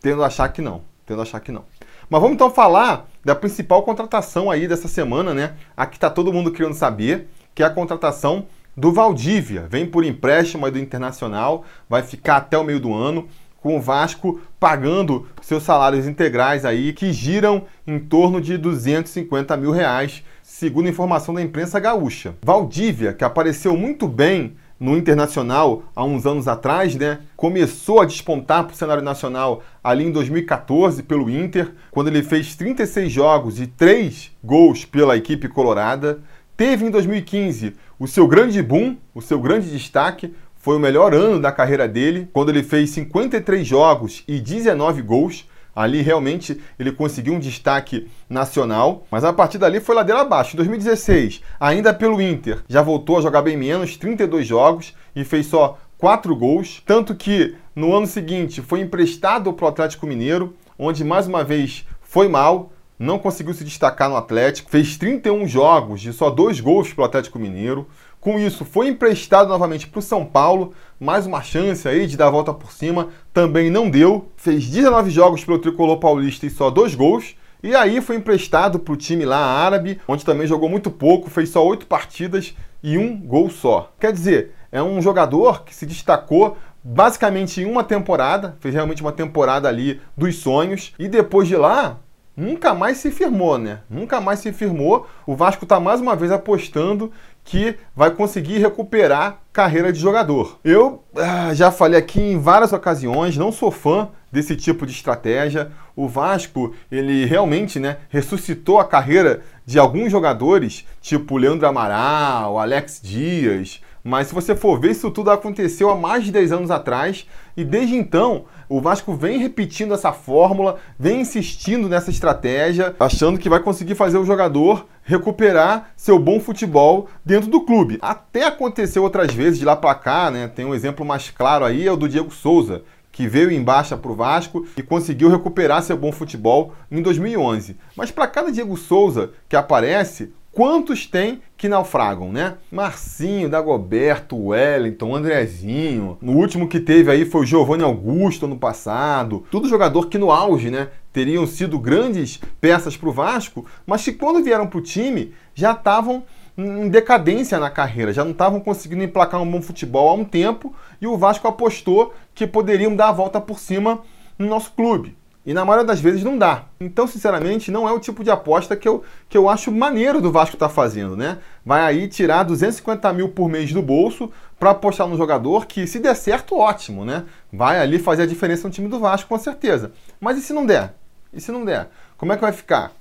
Tendo 0.00 0.24
a 0.24 0.26
achar 0.28 0.48
que 0.48 0.62
não. 0.62 0.82
Tendo 1.04 1.20
a 1.20 1.22
achar 1.22 1.38
que 1.40 1.52
não. 1.52 1.66
Mas 2.08 2.20
vamos 2.20 2.34
então 2.34 2.50
falar 2.50 3.06
da 3.22 3.34
principal 3.34 3.82
contratação 3.82 4.50
aí 4.50 4.66
dessa 4.66 4.88
semana, 4.88 5.34
né? 5.34 5.54
A 5.76 5.84
que 5.84 5.98
está 5.98 6.08
todo 6.08 6.32
mundo 6.32 6.50
querendo 6.50 6.74
saber, 6.74 7.28
que 7.54 7.62
é 7.62 7.66
a 7.66 7.70
contratação 7.70 8.46
do 8.74 8.90
Valdívia. 8.90 9.66
Vem 9.68 9.86
por 9.86 10.02
empréstimo 10.02 10.64
aí 10.64 10.72
do 10.72 10.78
Internacional, 10.78 11.64
vai 11.88 12.02
ficar 12.02 12.38
até 12.38 12.56
o 12.56 12.64
meio 12.64 12.80
do 12.80 12.94
ano, 12.94 13.28
com 13.60 13.76
o 13.76 13.80
Vasco 13.80 14.40
pagando 14.58 15.26
seus 15.42 15.62
salários 15.62 16.06
integrais 16.06 16.64
aí, 16.64 16.92
que 16.92 17.12
giram 17.12 17.64
em 17.86 17.98
torno 17.98 18.40
de 18.40 18.56
250 18.56 19.56
mil 19.56 19.70
reais, 19.70 20.22
segundo 20.42 20.88
informação 20.88 21.34
da 21.34 21.42
imprensa 21.42 21.78
gaúcha. 21.78 22.34
Valdívia, 22.42 23.12
que 23.12 23.24
apareceu 23.24 23.76
muito 23.76 24.06
bem 24.06 24.56
no 24.80 24.96
Internacional 24.96 25.82
há 25.94 26.02
uns 26.02 26.24
anos 26.24 26.48
atrás, 26.48 26.96
né? 26.96 27.18
Começou 27.36 28.00
a 28.00 28.06
despontar 28.06 28.64
para 28.64 28.72
o 28.72 28.76
cenário 28.76 29.02
nacional 29.02 29.62
ali 29.84 30.04
em 30.04 30.10
2014 30.10 31.02
pelo 31.02 31.28
Inter, 31.28 31.72
quando 31.90 32.08
ele 32.08 32.22
fez 32.22 32.56
36 32.56 33.12
jogos 33.12 33.60
e 33.60 33.66
3 33.66 34.32
gols 34.42 34.86
pela 34.86 35.18
equipe 35.18 35.48
colorada. 35.48 36.20
Teve 36.56 36.86
em 36.86 36.90
2015 36.90 37.74
o 37.98 38.06
seu 38.06 38.26
grande 38.26 38.62
boom, 38.62 38.96
o 39.14 39.20
seu 39.20 39.38
grande 39.38 39.70
destaque, 39.70 40.34
foi 40.60 40.76
o 40.76 40.78
melhor 40.78 41.14
ano 41.14 41.40
da 41.40 41.50
carreira 41.50 41.88
dele, 41.88 42.28
quando 42.32 42.50
ele 42.50 42.62
fez 42.62 42.90
53 42.90 43.66
jogos 43.66 44.22
e 44.28 44.38
19 44.38 45.02
gols. 45.02 45.48
Ali 45.74 46.02
realmente 46.02 46.60
ele 46.78 46.92
conseguiu 46.92 47.32
um 47.32 47.38
destaque 47.38 48.08
nacional, 48.28 49.06
mas 49.10 49.24
a 49.24 49.32
partir 49.32 49.56
dali 49.56 49.80
foi 49.80 49.94
ladeira 49.94 50.20
abaixo. 50.20 50.54
Em 50.54 50.56
2016, 50.56 51.40
ainda 51.58 51.94
pelo 51.94 52.20
Inter, 52.20 52.62
já 52.68 52.82
voltou 52.82 53.16
a 53.16 53.22
jogar 53.22 53.40
bem 53.40 53.56
menos, 53.56 53.96
32 53.96 54.46
jogos 54.46 54.94
e 55.16 55.24
fez 55.24 55.46
só 55.46 55.78
4 55.96 56.36
gols, 56.36 56.82
tanto 56.84 57.14
que 57.14 57.54
no 57.74 57.94
ano 57.94 58.06
seguinte 58.06 58.60
foi 58.60 58.80
emprestado 58.80 59.52
para 59.54 59.64
o 59.64 59.68
Atlético 59.68 60.06
Mineiro, 60.06 60.54
onde 60.78 61.04
mais 61.04 61.26
uma 61.26 61.42
vez 61.42 61.86
foi 62.02 62.28
mal, 62.28 62.72
não 62.98 63.18
conseguiu 63.18 63.54
se 63.54 63.64
destacar 63.64 64.10
no 64.10 64.16
Atlético, 64.16 64.70
fez 64.70 64.98
31 64.98 65.46
jogos 65.46 66.02
de 66.02 66.12
só 66.12 66.28
dois 66.28 66.60
gols 66.60 66.92
para 66.92 67.02
o 67.02 67.04
Atlético 67.06 67.38
Mineiro, 67.38 67.86
Com 68.20 68.38
isso, 68.38 68.66
foi 68.66 68.88
emprestado 68.88 69.48
novamente 69.48 69.88
para 69.88 69.98
o 69.98 70.02
São 70.02 70.26
Paulo, 70.26 70.74
mais 71.00 71.24
uma 71.24 71.42
chance 71.42 71.88
aí 71.88 72.06
de 72.06 72.18
dar 72.18 72.26
a 72.26 72.30
volta 72.30 72.52
por 72.52 72.70
cima, 72.70 73.08
também 73.32 73.70
não 73.70 73.88
deu. 73.88 74.30
Fez 74.36 74.68
19 74.68 75.08
jogos 75.08 75.42
pelo 75.42 75.58
tricolor 75.58 75.96
paulista 75.96 76.44
e 76.44 76.50
só 76.50 76.68
dois 76.68 76.94
gols. 76.94 77.34
E 77.62 77.74
aí 77.74 77.98
foi 78.02 78.16
emprestado 78.16 78.78
para 78.78 78.92
o 78.92 78.96
time 78.96 79.24
lá 79.24 79.38
árabe, 79.38 79.98
onde 80.06 80.22
também 80.22 80.46
jogou 80.46 80.68
muito 80.68 80.90
pouco, 80.90 81.30
fez 81.30 81.48
só 81.48 81.66
oito 81.66 81.86
partidas 81.86 82.54
e 82.82 82.98
um 82.98 83.16
gol 83.16 83.48
só. 83.48 83.90
Quer 83.98 84.12
dizer, 84.12 84.52
é 84.70 84.82
um 84.82 85.00
jogador 85.00 85.64
que 85.64 85.74
se 85.74 85.86
destacou 85.86 86.58
basicamente 86.84 87.62
em 87.62 87.64
uma 87.64 87.82
temporada, 87.82 88.54
fez 88.60 88.74
realmente 88.74 89.00
uma 89.00 89.12
temporada 89.12 89.66
ali 89.66 89.98
dos 90.14 90.36
sonhos, 90.36 90.92
e 90.98 91.08
depois 91.08 91.48
de 91.48 91.56
lá 91.56 91.98
nunca 92.36 92.72
mais 92.72 92.96
se 92.96 93.10
firmou, 93.10 93.58
né? 93.58 93.80
Nunca 93.88 94.20
mais 94.20 94.38
se 94.40 94.52
firmou. 94.52 95.06
O 95.26 95.36
Vasco 95.36 95.64
está 95.64 95.78
mais 95.78 96.00
uma 96.00 96.16
vez 96.16 96.32
apostando 96.32 97.12
que 97.44 97.76
vai 97.94 98.10
conseguir 98.10 98.58
recuperar 98.58 99.40
carreira 99.52 99.92
de 99.92 99.98
jogador. 99.98 100.58
Eu 100.64 101.02
ah, 101.16 101.52
já 101.54 101.70
falei 101.70 101.98
aqui 101.98 102.20
em 102.20 102.38
várias 102.38 102.72
ocasiões, 102.72 103.36
não 103.36 103.50
sou 103.50 103.70
fã 103.70 104.08
desse 104.30 104.54
tipo 104.56 104.86
de 104.86 104.92
estratégia. 104.92 105.72
O 105.96 106.08
Vasco, 106.08 106.74
ele 106.90 107.24
realmente, 107.24 107.78
né, 107.80 107.98
ressuscitou 108.08 108.78
a 108.78 108.84
carreira 108.84 109.42
de 109.66 109.78
alguns 109.78 110.10
jogadores, 110.10 110.86
tipo 111.00 111.36
Leandro 111.36 111.66
Amaral, 111.66 112.58
Alex 112.58 113.00
Dias, 113.02 113.80
mas 114.02 114.28
se 114.28 114.34
você 114.34 114.56
for 114.56 114.80
ver, 114.80 114.92
isso 114.92 115.10
tudo 115.10 115.30
aconteceu 115.30 115.90
há 115.90 115.96
mais 115.96 116.24
de 116.24 116.32
10 116.32 116.52
anos 116.52 116.70
atrás 116.70 117.26
e 117.56 117.64
desde 117.64 117.94
então 117.94 118.44
o 118.68 118.80
Vasco 118.80 119.14
vem 119.14 119.38
repetindo 119.38 119.92
essa 119.92 120.12
fórmula, 120.12 120.78
vem 120.98 121.20
insistindo 121.20 121.88
nessa 121.88 122.10
estratégia, 122.10 122.94
achando 122.98 123.38
que 123.38 123.48
vai 123.48 123.60
conseguir 123.60 123.94
fazer 123.94 124.16
o 124.16 124.24
jogador 124.24 124.86
recuperar 125.02 125.90
seu 125.96 126.18
bom 126.18 126.38
futebol 126.38 127.08
dentro 127.24 127.50
do 127.50 127.62
clube. 127.62 127.98
Até 128.00 128.46
aconteceu 128.46 129.02
outras 129.02 129.34
vezes 129.34 129.58
de 129.58 129.64
lá 129.64 129.74
para 129.74 129.94
cá, 129.94 130.30
né? 130.30 130.48
Tem 130.48 130.64
um 130.64 130.74
exemplo 130.74 131.04
mais 131.04 131.30
claro 131.30 131.64
aí, 131.64 131.86
é 131.86 131.92
o 131.92 131.96
do 131.96 132.08
Diego 132.08 132.30
Souza, 132.30 132.82
que 133.10 133.26
veio 133.26 133.50
em 133.50 133.62
baixa 133.62 133.96
para 133.96 134.10
o 134.10 134.14
Vasco 134.14 134.66
e 134.76 134.82
conseguiu 134.82 135.28
recuperar 135.28 135.82
seu 135.82 135.96
bom 135.96 136.12
futebol 136.12 136.72
em 136.90 137.02
2011. 137.02 137.76
Mas 137.96 138.10
para 138.10 138.26
cada 138.26 138.52
Diego 138.52 138.76
Souza 138.76 139.32
que 139.48 139.56
aparece, 139.56 140.32
quantos 140.52 141.06
tem 141.06 141.40
que 141.56 141.68
naufragam, 141.68 142.32
né? 142.32 142.54
Marcinho, 142.70 143.48
Dagoberto, 143.48 144.36
Wellington, 144.36 145.14
Andrezinho. 145.14 146.18
No 146.20 146.32
último 146.32 146.68
que 146.68 146.80
teve 146.80 147.10
aí 147.10 147.24
foi 147.24 147.42
o 147.42 147.46
Giovanni 147.46 147.82
Augusto 147.82 148.46
ano 148.46 148.58
passado. 148.58 149.44
Tudo 149.50 149.68
jogador 149.68 150.08
que 150.08 150.18
no 150.18 150.30
auge, 150.30 150.70
né? 150.70 150.88
Teriam 151.12 151.46
sido 151.46 151.78
grandes 151.78 152.40
peças 152.60 152.96
para 152.96 153.08
o 153.08 153.12
Vasco, 153.12 153.66
mas 153.86 154.04
que 154.04 154.12
quando 154.12 154.42
vieram 154.42 154.66
para 154.66 154.78
o 154.78 154.82
time 154.82 155.34
já 155.54 155.72
estavam 155.72 156.22
em 156.56 156.88
decadência 156.88 157.58
na 157.58 157.70
carreira, 157.70 158.12
já 158.12 158.24
não 158.24 158.32
estavam 158.32 158.60
conseguindo 158.60 159.02
emplacar 159.02 159.40
um 159.40 159.50
bom 159.50 159.62
futebol 159.62 160.08
há 160.08 160.14
um 160.14 160.24
tempo 160.24 160.74
e 161.00 161.06
o 161.06 161.16
Vasco 161.16 161.48
apostou 161.48 162.14
que 162.34 162.46
poderiam 162.46 162.94
dar 162.94 163.08
a 163.08 163.12
volta 163.12 163.40
por 163.40 163.58
cima 163.58 164.00
no 164.38 164.46
nosso 164.46 164.72
clube. 164.72 165.19
E 165.44 165.54
na 165.54 165.64
maioria 165.64 165.86
das 165.86 166.00
vezes 166.00 166.22
não 166.22 166.36
dá. 166.36 166.64
Então, 166.78 167.06
sinceramente, 167.06 167.70
não 167.70 167.88
é 167.88 167.92
o 167.92 167.98
tipo 167.98 168.22
de 168.22 168.30
aposta 168.30 168.76
que 168.76 168.86
eu, 168.86 169.02
que 169.26 169.38
eu 169.38 169.48
acho 169.48 169.72
maneiro 169.72 170.20
do 170.20 170.30
Vasco 170.30 170.56
estar 170.56 170.68
tá 170.68 170.74
fazendo, 170.74 171.16
né? 171.16 171.38
Vai 171.64 171.80
aí 171.80 172.08
tirar 172.08 172.42
250 172.42 173.10
mil 173.14 173.30
por 173.30 173.48
mês 173.48 173.72
do 173.72 173.80
bolso 173.80 174.30
para 174.58 174.70
apostar 174.70 175.08
no 175.08 175.16
jogador 175.16 175.64
que, 175.64 175.86
se 175.86 175.98
der 175.98 176.14
certo, 176.14 176.58
ótimo, 176.58 177.06
né? 177.06 177.24
Vai 177.50 177.80
ali 177.80 177.98
fazer 177.98 178.24
a 178.24 178.26
diferença 178.26 178.68
no 178.68 178.74
time 178.74 178.86
do 178.86 179.00
Vasco, 179.00 179.30
com 179.30 179.38
certeza. 179.38 179.92
Mas 180.20 180.36
e 180.36 180.42
se 180.42 180.52
não 180.52 180.66
der? 180.66 180.94
E 181.32 181.40
se 181.40 181.50
não 181.50 181.64
der? 181.64 181.88
Como 182.18 182.32
é 182.32 182.36
que 182.36 182.42
vai 182.42 182.52
ficar? 182.52 182.92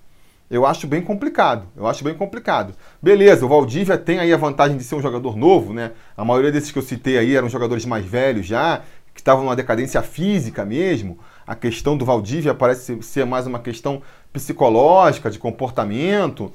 Eu 0.50 0.65
acho 0.65 0.88
bem 0.88 1.01
complicado. 1.01 1.67
Eu 1.75 1.88
acho 1.88 2.05
bem 2.05 2.13
complicado. 2.13 2.74
Beleza, 3.01 3.46
o 3.46 3.50
Valdívia 3.50 3.98
tem 3.98 4.17
aí 4.17 4.34
a 4.34 4.38
vantagem 4.38 4.77
de 4.77 4.84
ser 4.86 4.96
um 4.96 5.01
jogador 5.01 5.36
novo, 5.36 5.74
né? 5.74 5.91
A 6.15 6.24
maioria 6.24 6.53
desses 6.53 6.72
que 6.72 6.79
eu 6.79 6.84
citei 6.84 7.17
aí 7.17 7.36
eram 7.36 7.50
jogadores 7.50 7.86
mais 7.86 8.05
velhos 8.05 8.46
já, 8.46 8.81
que 9.13 9.19
estavam 9.19 9.43
numa 9.43 9.58
decadência 9.58 10.01
física 10.01 10.63
mesmo 10.63 11.19
a 11.50 11.56
questão 11.56 11.98
do 11.98 12.06
Valdívia 12.06 12.53
parece 12.53 13.01
ser 13.01 13.25
mais 13.25 13.48
uma 13.48 13.58
questão 13.58 14.03
psicológica, 14.32 15.32
de 15.32 15.39
comportamento. 15.39 16.53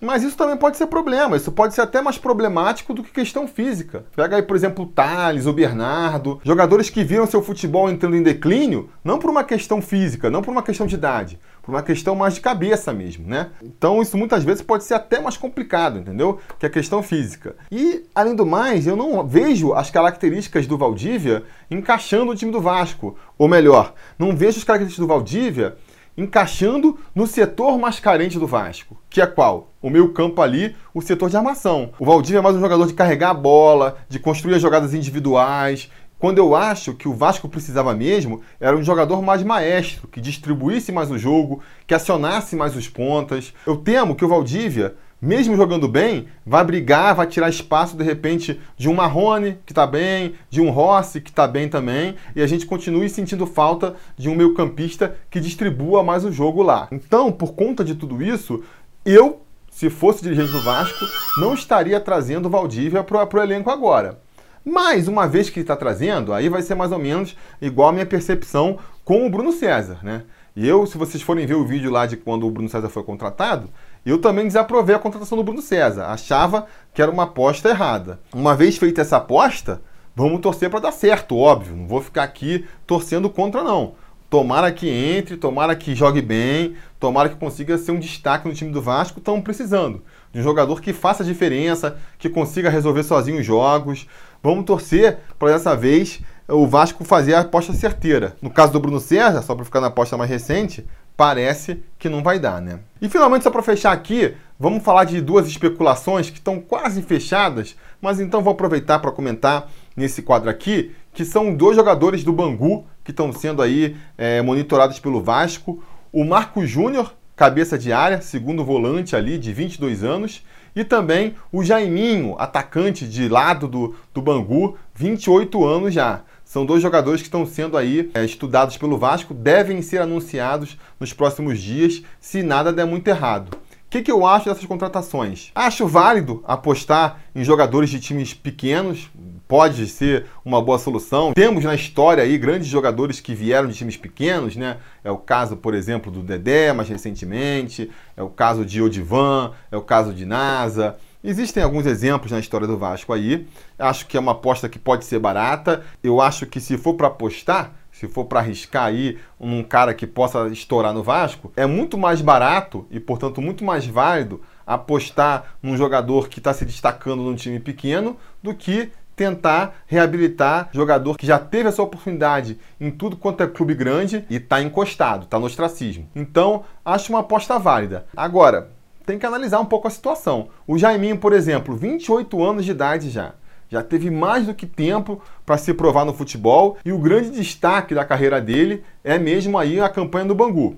Mas 0.00 0.22
isso 0.22 0.38
também 0.38 0.56
pode 0.56 0.78
ser 0.78 0.86
problema, 0.86 1.36
isso 1.36 1.52
pode 1.52 1.74
ser 1.74 1.82
até 1.82 2.00
mais 2.00 2.16
problemático 2.16 2.94
do 2.94 3.02
que 3.02 3.10
questão 3.10 3.46
física. 3.46 4.06
Pega 4.16 4.36
aí, 4.36 4.42
por 4.42 4.56
exemplo, 4.56 4.86
o 4.86 4.88
Thales, 4.88 5.44
o 5.44 5.52
Bernardo, 5.52 6.40
jogadores 6.42 6.88
que 6.88 7.04
viram 7.04 7.26
seu 7.26 7.42
futebol 7.42 7.90
entrando 7.90 8.16
em 8.16 8.22
declínio, 8.22 8.88
não 9.04 9.18
por 9.18 9.28
uma 9.28 9.44
questão 9.44 9.82
física, 9.82 10.30
não 10.30 10.40
por 10.40 10.50
uma 10.50 10.62
questão 10.62 10.86
de 10.86 10.94
idade, 10.94 11.38
por 11.62 11.72
uma 11.72 11.82
questão 11.82 12.14
mais 12.14 12.34
de 12.34 12.40
cabeça 12.40 12.92
mesmo, 12.92 13.26
né? 13.26 13.50
Então 13.62 14.02
isso 14.02 14.18
muitas 14.18 14.42
vezes 14.42 14.62
pode 14.62 14.84
ser 14.84 14.94
até 14.94 15.20
mais 15.20 15.36
complicado, 15.36 15.98
entendeu? 15.98 16.40
Que 16.58 16.66
a 16.66 16.70
questão 16.70 17.02
física. 17.02 17.54
E, 17.70 18.04
além 18.14 18.34
do 18.34 18.44
mais, 18.44 18.86
eu 18.86 18.96
não 18.96 19.24
vejo 19.26 19.72
as 19.72 19.90
características 19.90 20.66
do 20.66 20.76
Valdívia 20.76 21.44
encaixando 21.70 22.26
no 22.26 22.36
time 22.36 22.50
do 22.50 22.60
Vasco. 22.60 23.16
Ou 23.38 23.48
melhor, 23.48 23.94
não 24.18 24.36
vejo 24.36 24.58
as 24.58 24.64
características 24.64 25.06
do 25.06 25.08
Valdívia 25.08 25.76
encaixando 26.16 26.98
no 27.14 27.26
setor 27.26 27.78
mais 27.78 27.98
carente 27.98 28.38
do 28.38 28.46
Vasco, 28.46 28.98
que 29.08 29.20
é 29.20 29.26
qual? 29.26 29.72
O 29.80 29.88
meio 29.88 30.12
campo 30.12 30.42
ali, 30.42 30.76
o 30.94 31.00
setor 31.00 31.30
de 31.30 31.36
armação. 31.36 31.90
O 31.98 32.04
Valdívia 32.04 32.38
é 32.38 32.42
mais 32.42 32.54
um 32.54 32.60
jogador 32.60 32.86
de 32.86 32.92
carregar 32.92 33.30
a 33.30 33.34
bola, 33.34 33.96
de 34.08 34.18
construir 34.18 34.54
as 34.54 34.62
jogadas 34.62 34.94
individuais. 34.94 35.90
Quando 36.22 36.38
eu 36.38 36.54
acho 36.54 36.94
que 36.94 37.08
o 37.08 37.12
Vasco 37.12 37.48
precisava 37.48 37.92
mesmo, 37.94 38.42
era 38.60 38.76
um 38.76 38.82
jogador 38.84 39.20
mais 39.20 39.42
maestro, 39.42 40.06
que 40.06 40.20
distribuísse 40.20 40.92
mais 40.92 41.10
o 41.10 41.18
jogo, 41.18 41.60
que 41.84 41.92
acionasse 41.92 42.54
mais 42.54 42.76
os 42.76 42.88
pontas. 42.88 43.52
Eu 43.66 43.76
temo 43.76 44.14
que 44.14 44.24
o 44.24 44.28
Valdívia 44.28 44.94
mesmo 45.20 45.56
jogando 45.56 45.88
bem, 45.88 46.28
vai 46.46 46.64
brigar, 46.64 47.16
vai 47.16 47.26
tirar 47.26 47.48
espaço 47.48 47.96
de 47.96 48.04
repente 48.04 48.60
de 48.76 48.88
um 48.88 48.94
Marrone, 48.94 49.58
que 49.66 49.72
está 49.72 49.84
bem, 49.84 50.34
de 50.48 50.60
um 50.60 50.70
Rossi, 50.70 51.20
que 51.20 51.30
está 51.30 51.48
bem 51.48 51.68
também, 51.68 52.14
e 52.36 52.42
a 52.42 52.46
gente 52.46 52.66
continue 52.66 53.08
sentindo 53.08 53.44
falta 53.44 53.96
de 54.16 54.28
um 54.28 54.36
meio-campista 54.36 55.16
que 55.28 55.40
distribua 55.40 56.04
mais 56.04 56.24
o 56.24 56.30
jogo 56.30 56.62
lá. 56.62 56.86
Então, 56.92 57.32
por 57.32 57.54
conta 57.54 57.84
de 57.84 57.96
tudo 57.96 58.22
isso, 58.22 58.62
eu, 59.04 59.42
se 59.72 59.90
fosse 59.90 60.22
dirigente 60.22 60.52
do 60.52 60.62
Vasco, 60.62 61.04
não 61.38 61.54
estaria 61.54 61.98
trazendo 61.98 62.46
o 62.46 62.50
Valdívia 62.50 63.02
para 63.02 63.28
o 63.28 63.42
elenco 63.42 63.70
agora. 63.70 64.21
Mas, 64.64 65.08
uma 65.08 65.26
vez 65.26 65.50
que 65.50 65.60
está 65.60 65.74
trazendo, 65.74 66.32
aí 66.32 66.48
vai 66.48 66.62
ser 66.62 66.74
mais 66.74 66.92
ou 66.92 66.98
menos 66.98 67.36
igual 67.60 67.88
a 67.88 67.92
minha 67.92 68.06
percepção 68.06 68.78
com 69.04 69.26
o 69.26 69.30
Bruno 69.30 69.52
César, 69.52 69.98
né? 70.02 70.22
E 70.54 70.68
eu, 70.68 70.86
se 70.86 70.98
vocês 70.98 71.22
forem 71.22 71.46
ver 71.46 71.54
o 71.54 71.64
vídeo 71.64 71.90
lá 71.90 72.04
de 72.04 72.16
quando 72.16 72.46
o 72.46 72.50
Bruno 72.50 72.68
César 72.68 72.90
foi 72.90 73.02
contratado, 73.02 73.70
eu 74.04 74.18
também 74.18 74.46
desaprovei 74.46 74.94
a 74.94 74.98
contratação 74.98 75.36
do 75.36 75.44
Bruno 75.44 75.62
César. 75.62 76.06
Achava 76.06 76.66
que 76.92 77.00
era 77.00 77.10
uma 77.10 77.22
aposta 77.22 77.70
errada. 77.70 78.20
Uma 78.34 78.54
vez 78.54 78.76
feita 78.76 79.00
essa 79.00 79.16
aposta, 79.16 79.80
vamos 80.14 80.40
torcer 80.40 80.68
para 80.68 80.80
dar 80.80 80.92
certo, 80.92 81.36
óbvio. 81.36 81.74
Não 81.74 81.86
vou 81.86 82.02
ficar 82.02 82.22
aqui 82.22 82.66
torcendo 82.86 83.30
contra, 83.30 83.64
não. 83.64 83.94
Tomara 84.28 84.72
que 84.72 84.88
entre, 84.88 85.36
tomara 85.36 85.76
que 85.76 85.94
jogue 85.94 86.22
bem, 86.22 86.74
tomara 86.98 87.28
que 87.28 87.36
consiga 87.36 87.76
ser 87.76 87.92
um 87.92 87.98
destaque 87.98 88.48
no 88.48 88.54
time 88.54 88.70
do 88.70 88.80
Vasco. 88.80 89.18
Estamos 89.18 89.42
precisando 89.42 90.02
de 90.32 90.40
um 90.40 90.42
jogador 90.42 90.80
que 90.80 90.92
faça 90.92 91.22
diferença, 91.22 91.98
que 92.18 92.28
consiga 92.28 92.70
resolver 92.70 93.02
sozinho 93.02 93.40
os 93.40 93.46
jogos. 93.46 94.06
Vamos 94.42 94.64
torcer 94.64 95.18
para 95.38 95.52
dessa 95.52 95.76
vez 95.76 96.20
o 96.48 96.66
Vasco 96.66 97.04
fazer 97.04 97.34
a 97.34 97.40
aposta 97.40 97.72
certeira. 97.72 98.36
No 98.42 98.50
caso 98.50 98.72
do 98.72 98.80
Bruno 98.80 98.98
César, 98.98 99.40
só 99.42 99.54
para 99.54 99.64
ficar 99.64 99.80
na 99.80 99.86
aposta 99.86 100.16
mais 100.16 100.28
recente, 100.28 100.84
parece 101.16 101.82
que 101.98 102.08
não 102.08 102.22
vai 102.22 102.38
dar, 102.38 102.60
né? 102.60 102.80
E 103.00 103.08
finalmente, 103.08 103.44
só 103.44 103.50
para 103.50 103.62
fechar 103.62 103.92
aqui, 103.92 104.34
vamos 104.58 104.82
falar 104.82 105.04
de 105.04 105.20
duas 105.20 105.46
especulações 105.46 106.28
que 106.28 106.38
estão 106.38 106.60
quase 106.60 107.02
fechadas, 107.02 107.76
mas 108.00 108.18
então 108.18 108.42
vou 108.42 108.52
aproveitar 108.52 108.98
para 108.98 109.12
comentar 109.12 109.70
nesse 109.96 110.22
quadro 110.22 110.50
aqui, 110.50 110.92
que 111.12 111.24
são 111.24 111.54
dois 111.54 111.76
jogadores 111.76 112.24
do 112.24 112.32
Bangu 112.32 112.84
que 113.04 113.10
estão 113.10 113.32
sendo 113.32 113.62
aí 113.62 113.96
é, 114.18 114.42
monitorados 114.42 114.98
pelo 114.98 115.22
Vasco. 115.22 115.82
O 116.12 116.24
Marco 116.24 116.66
Júnior, 116.66 117.14
cabeça 117.42 117.76
de 117.76 117.92
área, 117.92 118.20
segundo 118.20 118.64
volante 118.64 119.16
ali, 119.16 119.36
de 119.36 119.52
22 119.52 120.04
anos, 120.04 120.44
e 120.76 120.84
também 120.84 121.34
o 121.50 121.64
Jaiminho, 121.64 122.36
atacante 122.38 123.04
de 123.04 123.28
lado 123.28 123.66
do, 123.66 123.96
do 124.14 124.22
Bangu, 124.22 124.78
28 124.94 125.64
anos 125.66 125.92
já. 125.92 126.20
São 126.44 126.64
dois 126.64 126.80
jogadores 126.80 127.20
que 127.20 127.26
estão 127.26 127.44
sendo 127.44 127.76
aí 127.76 128.12
é, 128.14 128.24
estudados 128.24 128.76
pelo 128.76 128.96
Vasco, 128.96 129.34
devem 129.34 129.82
ser 129.82 130.00
anunciados 130.00 130.78
nos 131.00 131.12
próximos 131.12 131.60
dias, 131.60 132.04
se 132.20 132.44
nada 132.44 132.72
der 132.72 132.86
muito 132.86 133.08
errado. 133.08 133.56
O 133.56 133.58
que, 133.90 134.02
que 134.02 134.12
eu 134.12 134.24
acho 134.24 134.48
dessas 134.48 134.64
contratações? 134.64 135.50
Acho 135.52 135.88
válido 135.88 136.44
apostar 136.46 137.22
em 137.34 137.42
jogadores 137.42 137.90
de 137.90 137.98
times 137.98 138.32
pequenos, 138.32 139.10
pode 139.52 139.86
ser 139.86 140.24
uma 140.42 140.62
boa 140.62 140.78
solução. 140.78 141.34
Temos 141.34 141.62
na 141.64 141.74
história 141.74 142.24
aí 142.24 142.38
grandes 142.38 142.68
jogadores 142.68 143.20
que 143.20 143.34
vieram 143.34 143.68
de 143.68 143.74
times 143.74 143.98
pequenos, 143.98 144.56
né? 144.56 144.78
É 145.04 145.10
o 145.10 145.18
caso, 145.18 145.58
por 145.58 145.74
exemplo, 145.74 146.10
do 146.10 146.22
Dedé, 146.22 146.72
mais 146.72 146.88
recentemente, 146.88 147.90
é 148.16 148.22
o 148.22 148.30
caso 148.30 148.64
de 148.64 148.80
Odivan, 148.80 149.52
é 149.70 149.76
o 149.76 149.82
caso 149.82 150.14
de 150.14 150.24
NASA. 150.24 150.96
Existem 151.22 151.62
alguns 151.62 151.84
exemplos 151.84 152.32
na 152.32 152.40
história 152.40 152.66
do 152.66 152.78
Vasco 152.78 153.12
aí. 153.12 153.46
Acho 153.78 154.06
que 154.06 154.16
é 154.16 154.20
uma 154.20 154.32
aposta 154.32 154.70
que 154.70 154.78
pode 154.78 155.04
ser 155.04 155.18
barata. 155.18 155.82
Eu 156.02 156.22
acho 156.22 156.46
que 156.46 156.58
se 156.58 156.78
for 156.78 156.94
para 156.94 157.08
apostar, 157.08 157.72
se 157.92 158.08
for 158.08 158.24
para 158.24 158.40
arriscar 158.40 158.86
aí 158.86 159.18
um 159.38 159.62
cara 159.62 159.92
que 159.92 160.06
possa 160.06 160.48
estourar 160.48 160.94
no 160.94 161.02
Vasco, 161.02 161.52
é 161.54 161.66
muito 161.66 161.98
mais 161.98 162.22
barato 162.22 162.86
e, 162.90 162.98
portanto, 162.98 163.42
muito 163.42 163.62
mais 163.62 163.84
válido 163.84 164.40
apostar 164.66 165.56
num 165.62 165.76
jogador 165.76 166.28
que 166.28 166.38
está 166.38 166.54
se 166.54 166.64
destacando 166.64 167.22
num 167.22 167.34
time 167.34 167.60
pequeno 167.60 168.16
do 168.42 168.54
que 168.54 168.90
tentar 169.14 169.82
reabilitar 169.86 170.68
jogador 170.72 171.16
que 171.16 171.26
já 171.26 171.38
teve 171.38 171.68
essa 171.68 171.82
oportunidade 171.82 172.58
em 172.80 172.90
tudo 172.90 173.16
quanto 173.16 173.42
é 173.42 173.46
clube 173.46 173.74
grande 173.74 174.24
e 174.28 174.36
está 174.36 174.60
encostado, 174.62 175.24
está 175.24 175.38
no 175.38 175.46
ostracismo. 175.46 176.08
Então, 176.14 176.64
acho 176.84 177.12
uma 177.12 177.20
aposta 177.20 177.58
válida. 177.58 178.06
Agora, 178.16 178.70
tem 179.04 179.18
que 179.18 179.26
analisar 179.26 179.60
um 179.60 179.66
pouco 179.66 179.88
a 179.88 179.90
situação. 179.90 180.48
O 180.66 180.78
Jaiminho, 180.78 181.18
por 181.18 181.32
exemplo, 181.32 181.76
28 181.76 182.42
anos 182.42 182.64
de 182.64 182.70
idade 182.70 183.10
já. 183.10 183.34
Já 183.68 183.82
teve 183.82 184.10
mais 184.10 184.46
do 184.46 184.54
que 184.54 184.66
tempo 184.66 185.22
para 185.46 185.56
se 185.56 185.72
provar 185.72 186.04
no 186.04 186.12
futebol 186.12 186.76
e 186.84 186.92
o 186.92 186.98
grande 186.98 187.30
destaque 187.30 187.94
da 187.94 188.04
carreira 188.04 188.40
dele 188.40 188.84
é 189.02 189.18
mesmo 189.18 189.58
aí 189.58 189.80
a 189.80 189.88
campanha 189.88 190.26
do 190.26 190.34
Bangu. 190.34 190.76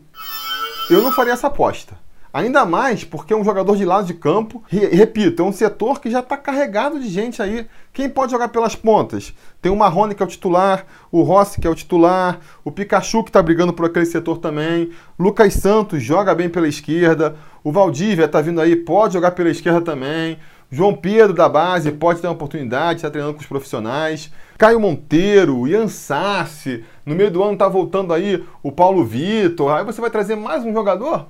Eu 0.88 1.02
não 1.02 1.10
faria 1.10 1.32
essa 1.32 1.48
aposta. 1.48 1.98
Ainda 2.34 2.64
mais 2.64 3.04
porque 3.04 3.32
é 3.32 3.36
um 3.36 3.44
jogador 3.44 3.76
de 3.76 3.84
lado 3.84 4.08
de 4.08 4.14
campo. 4.14 4.60
E, 4.72 4.78
repito, 4.78 5.40
é 5.40 5.44
um 5.44 5.52
setor 5.52 6.00
que 6.00 6.10
já 6.10 6.18
está 6.18 6.36
carregado 6.36 6.98
de 6.98 7.08
gente 7.08 7.40
aí. 7.40 7.64
Quem 7.92 8.08
pode 8.08 8.32
jogar 8.32 8.48
pelas 8.48 8.74
pontas? 8.74 9.32
Tem 9.62 9.70
o 9.70 9.76
Marrone 9.76 10.16
que 10.16 10.22
é 10.22 10.26
o 10.26 10.28
titular, 10.28 10.84
o 11.12 11.22
Rossi 11.22 11.60
que 11.60 11.66
é 11.68 11.70
o 11.70 11.76
titular, 11.76 12.40
o 12.64 12.72
Pikachu 12.72 13.22
que 13.22 13.30
está 13.30 13.40
brigando 13.40 13.72
por 13.72 13.86
aquele 13.86 14.04
setor 14.04 14.38
também, 14.38 14.90
Lucas 15.16 15.54
Santos 15.54 16.02
joga 16.02 16.34
bem 16.34 16.48
pela 16.48 16.66
esquerda, 16.66 17.36
o 17.62 17.70
Valdívia 17.70 18.24
está 18.24 18.40
vindo 18.40 18.60
aí, 18.60 18.74
pode 18.74 19.14
jogar 19.14 19.30
pela 19.30 19.50
esquerda 19.50 19.80
também. 19.80 20.36
João 20.72 20.92
Pedro 20.92 21.34
da 21.34 21.48
base 21.48 21.92
pode 21.92 22.20
ter 22.20 22.26
uma 22.26 22.32
oportunidade, 22.32 22.96
está 22.96 23.10
treinando 23.10 23.34
com 23.34 23.42
os 23.42 23.46
profissionais. 23.46 24.32
Caio 24.58 24.80
Monteiro, 24.80 25.68
Ian 25.68 25.86
Sassi, 25.86 26.84
no 27.06 27.14
meio 27.14 27.30
do 27.30 27.44
ano 27.44 27.52
está 27.52 27.68
voltando 27.68 28.12
aí 28.12 28.44
o 28.60 28.72
Paulo 28.72 29.04
Vitor. 29.04 29.70
Aí 29.70 29.84
você 29.84 30.00
vai 30.00 30.10
trazer 30.10 30.34
mais 30.34 30.64
um 30.64 30.72
jogador? 30.72 31.28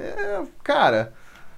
É, 0.00 0.42
cara, 0.62 1.12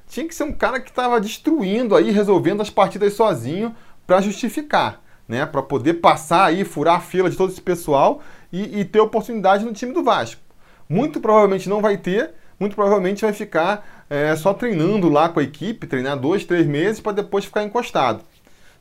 tinha 0.06 0.26
que 0.26 0.34
ser 0.34 0.44
um 0.44 0.52
cara 0.52 0.80
que 0.80 0.90
estava 0.90 1.20
destruindo 1.20 1.94
aí, 1.94 2.10
resolvendo 2.10 2.60
as 2.60 2.70
partidas 2.70 3.14
sozinho 3.14 3.74
para 4.06 4.20
justificar, 4.20 5.02
né? 5.26 5.44
Para 5.44 5.62
poder 5.62 5.94
passar 5.94 6.46
aí, 6.46 6.64
furar 6.64 6.96
a 6.96 7.00
fila 7.00 7.28
de 7.28 7.36
todo 7.36 7.52
esse 7.52 7.60
pessoal 7.60 8.22
e, 8.52 8.80
e, 8.80 8.84
ter 8.84 9.00
oportunidade 9.00 9.64
no 9.64 9.72
time 9.72 9.92
do 9.92 10.02
Vasco. 10.02 10.40
Muito 10.88 11.20
provavelmente 11.20 11.68
não 11.68 11.82
vai 11.82 11.98
ter, 11.98 12.32
muito 12.58 12.74
provavelmente 12.74 13.22
vai 13.22 13.32
ficar 13.32 14.06
é, 14.08 14.34
só 14.34 14.54
treinando 14.54 15.08
lá 15.10 15.28
com 15.28 15.40
a 15.40 15.42
equipe, 15.42 15.86
treinar 15.86 16.18
dois, 16.18 16.44
três 16.44 16.66
meses 16.66 17.00
para 17.00 17.12
depois 17.12 17.44
ficar 17.44 17.62
encostado. 17.62 18.24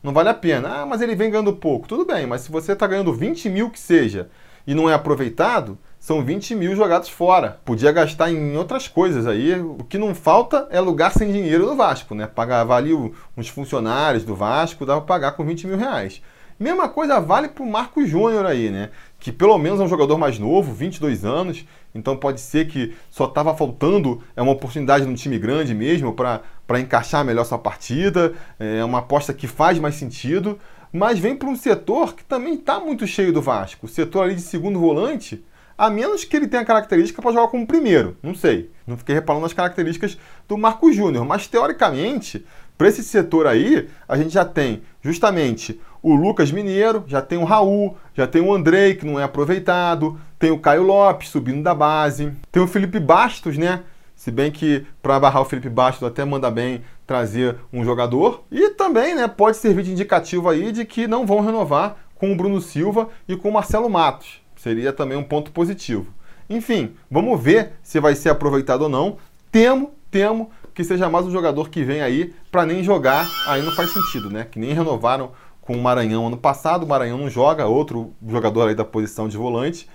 Não 0.02 0.14
vale 0.14 0.30
a 0.30 0.34
pena. 0.34 0.82
Ah, 0.82 0.86
mas 0.86 1.02
ele 1.02 1.16
vem 1.16 1.30
ganhando 1.30 1.54
pouco. 1.54 1.88
Tudo 1.88 2.06
bem, 2.06 2.26
mas 2.26 2.42
se 2.42 2.52
você 2.52 2.72
está 2.72 2.88
ganhando 2.88 3.14
20 3.14 3.50
mil 3.50 3.70
que 3.70 3.80
seja 3.80 4.30
e 4.66 4.74
não 4.74 4.90
é 4.90 4.94
aproveitado, 4.94 5.78
são 6.08 6.24
20 6.24 6.56
mil 6.56 6.74
jogados 6.74 7.10
fora. 7.10 7.60
Podia 7.66 7.92
gastar 7.92 8.32
em 8.32 8.56
outras 8.56 8.88
coisas 8.88 9.28
aí. 9.28 9.60
O 9.60 9.84
que 9.84 9.98
não 9.98 10.16
falta 10.16 10.66
é 10.72 10.80
lugar 10.80 11.12
sem 11.12 11.34
dinheiro 11.34 11.66
no 11.66 11.76
Vasco, 11.76 12.16
né? 12.16 12.26
Pagava 12.26 12.78
ali 12.78 12.94
uns 13.36 13.50
funcionários 13.50 14.24
do 14.24 14.34
Vasco, 14.34 14.86
dava 14.86 15.02
para 15.02 15.16
pagar 15.16 15.32
com 15.34 15.44
20 15.44 15.68
mil 15.68 15.78
reais. 15.78 16.22
Mesma 16.58 16.88
coisa 16.88 17.20
vale 17.20 17.50
para 17.50 17.62
o 17.62 17.70
Marcos 17.70 18.08
Júnior 18.10 18.46
aí, 18.46 18.70
né? 18.70 18.90
Que 19.20 19.34
pelo 19.34 19.58
menos 19.58 19.82
é 19.82 19.84
um 19.84 19.88
jogador 19.90 20.18
mais 20.18 20.40
novo, 20.40 20.74
22 20.74 21.26
anos, 21.26 21.66
então 21.94 22.16
pode 22.16 22.40
ser 22.40 22.70
que 22.70 22.96
só 23.10 23.26
estava 23.26 23.54
faltando 23.54 24.24
é 24.34 24.42
uma 24.42 24.54
oportunidade 24.54 25.06
no 25.06 25.14
time 25.14 25.38
grande 25.38 25.74
mesmo 25.74 26.14
para 26.14 26.80
encaixar 26.80 27.26
melhor 27.26 27.44
sua 27.44 27.60
partida. 27.60 28.34
É 28.58 28.82
uma 28.82 29.00
aposta 29.00 29.34
que 29.34 29.46
faz 29.46 29.78
mais 29.78 29.96
sentido, 29.96 30.58
mas 30.90 31.20
vem 31.20 31.36
para 31.36 31.50
um 31.50 31.56
setor 31.58 32.16
que 32.16 32.24
também 32.24 32.54
está 32.54 32.80
muito 32.80 33.06
cheio 33.06 33.34
do 33.34 33.42
Vasco. 33.42 33.88
O 33.88 33.90
setor 33.90 34.24
ali 34.24 34.36
de 34.36 34.42
segundo 34.42 34.80
volante 34.80 35.44
a 35.78 35.90
menos 35.90 36.24
que 36.24 36.36
ele 36.36 36.48
tenha 36.48 36.66
característica 36.66 37.22
para 37.22 37.32
jogar 37.32 37.48
como 37.50 37.68
primeiro. 37.68 38.18
Não 38.24 38.34
sei. 38.34 38.72
Não 38.86 38.98
fiquei 38.98 39.14
reparando 39.14 39.44
nas 39.44 39.54
características 39.54 40.18
do 40.48 40.58
Marco 40.58 40.92
Júnior. 40.92 41.26
Mas 41.26 41.48
teoricamente, 41.48 42.46
para 42.78 42.88
esse 42.88 43.04
setor 43.04 43.46
aí, 43.46 43.88
a 44.08 44.18
gente 44.18 44.34
já 44.34 44.44
tem 44.44 44.82
justamente 45.02 45.80
o 46.02 46.16
Lucas 46.16 46.52
Mineiro, 46.52 47.04
já 47.08 47.22
tem 47.22 47.38
o 47.38 47.44
Raul, 47.44 47.98
já 48.16 48.26
tem 48.26 48.42
o 48.42 48.54
Andrei, 48.54 48.96
que 48.96 49.06
não 49.06 49.20
é 49.20 49.24
aproveitado, 49.24 50.20
tem 50.40 50.52
o 50.52 50.60
Caio 50.60 50.84
Lopes 50.84 51.30
subindo 51.30 51.62
da 51.62 51.76
base, 51.76 52.32
tem 52.52 52.62
o 52.62 52.68
Felipe 52.68 53.00
Bastos, 53.00 53.58
né? 53.58 53.84
Se 54.16 54.32
bem 54.32 54.52
que 54.52 54.86
para 55.02 55.20
barrar 55.20 55.42
o 55.42 55.46
Felipe 55.46 55.70
Bastos 55.70 56.08
até 56.08 56.26
manda 56.26 56.50
bem 56.50 56.82
trazer 57.06 57.56
um 57.72 57.84
jogador. 57.84 58.44
E 58.52 58.72
também 58.72 59.14
né, 59.14 59.28
pode 59.28 59.58
servir 59.58 59.84
de 59.84 59.92
indicativo 59.92 60.50
aí 60.50 60.72
de 60.72 60.86
que 60.86 61.08
não 61.08 61.26
vão 61.26 61.40
renovar 61.40 61.98
com 62.16 62.32
o 62.32 62.36
Bruno 62.36 62.60
Silva 62.60 63.10
e 63.28 63.36
com 63.36 63.50
o 63.50 63.54
Marcelo 63.54 63.90
Matos. 63.90 64.42
Seria 64.58 64.92
também 64.92 65.18
um 65.18 65.24
ponto 65.24 65.52
positivo. 65.52 66.08
Enfim, 66.50 66.96
vamos 67.10 67.42
ver 67.42 67.74
se 67.82 68.00
vai 68.00 68.16
ser 68.16 68.30
aproveitado 68.30 68.82
ou 68.84 68.90
não. 68.90 69.18
Temo, 69.52 69.92
temo 70.12 70.50
que 70.74 70.84
seja 70.84 71.10
mais 71.10 71.26
um 71.26 71.32
jogador 71.32 71.70
que 71.70 71.84
vem 71.84 72.02
aí 72.02 72.34
para 72.52 72.66
nem 72.66 72.84
jogar. 72.84 73.28
Aí 73.48 73.62
não 73.62 73.72
faz 73.72 73.92
sentido, 73.92 74.30
né? 74.30 74.46
Que 74.50 74.60
nem 74.60 74.74
renovaram 74.74 75.32
com 75.62 75.74
o 75.74 75.82
Maranhão 75.82 76.28
ano 76.28 76.38
passado. 76.38 76.84
O 76.84 76.88
Maranhão 76.88 77.18
não 77.18 77.30
joga, 77.30 77.66
outro 77.66 78.14
jogador 78.28 78.70
aí 78.70 78.76
da 78.76 78.86
posição 78.86 79.28
de 79.28 79.38
volante. 79.38 79.90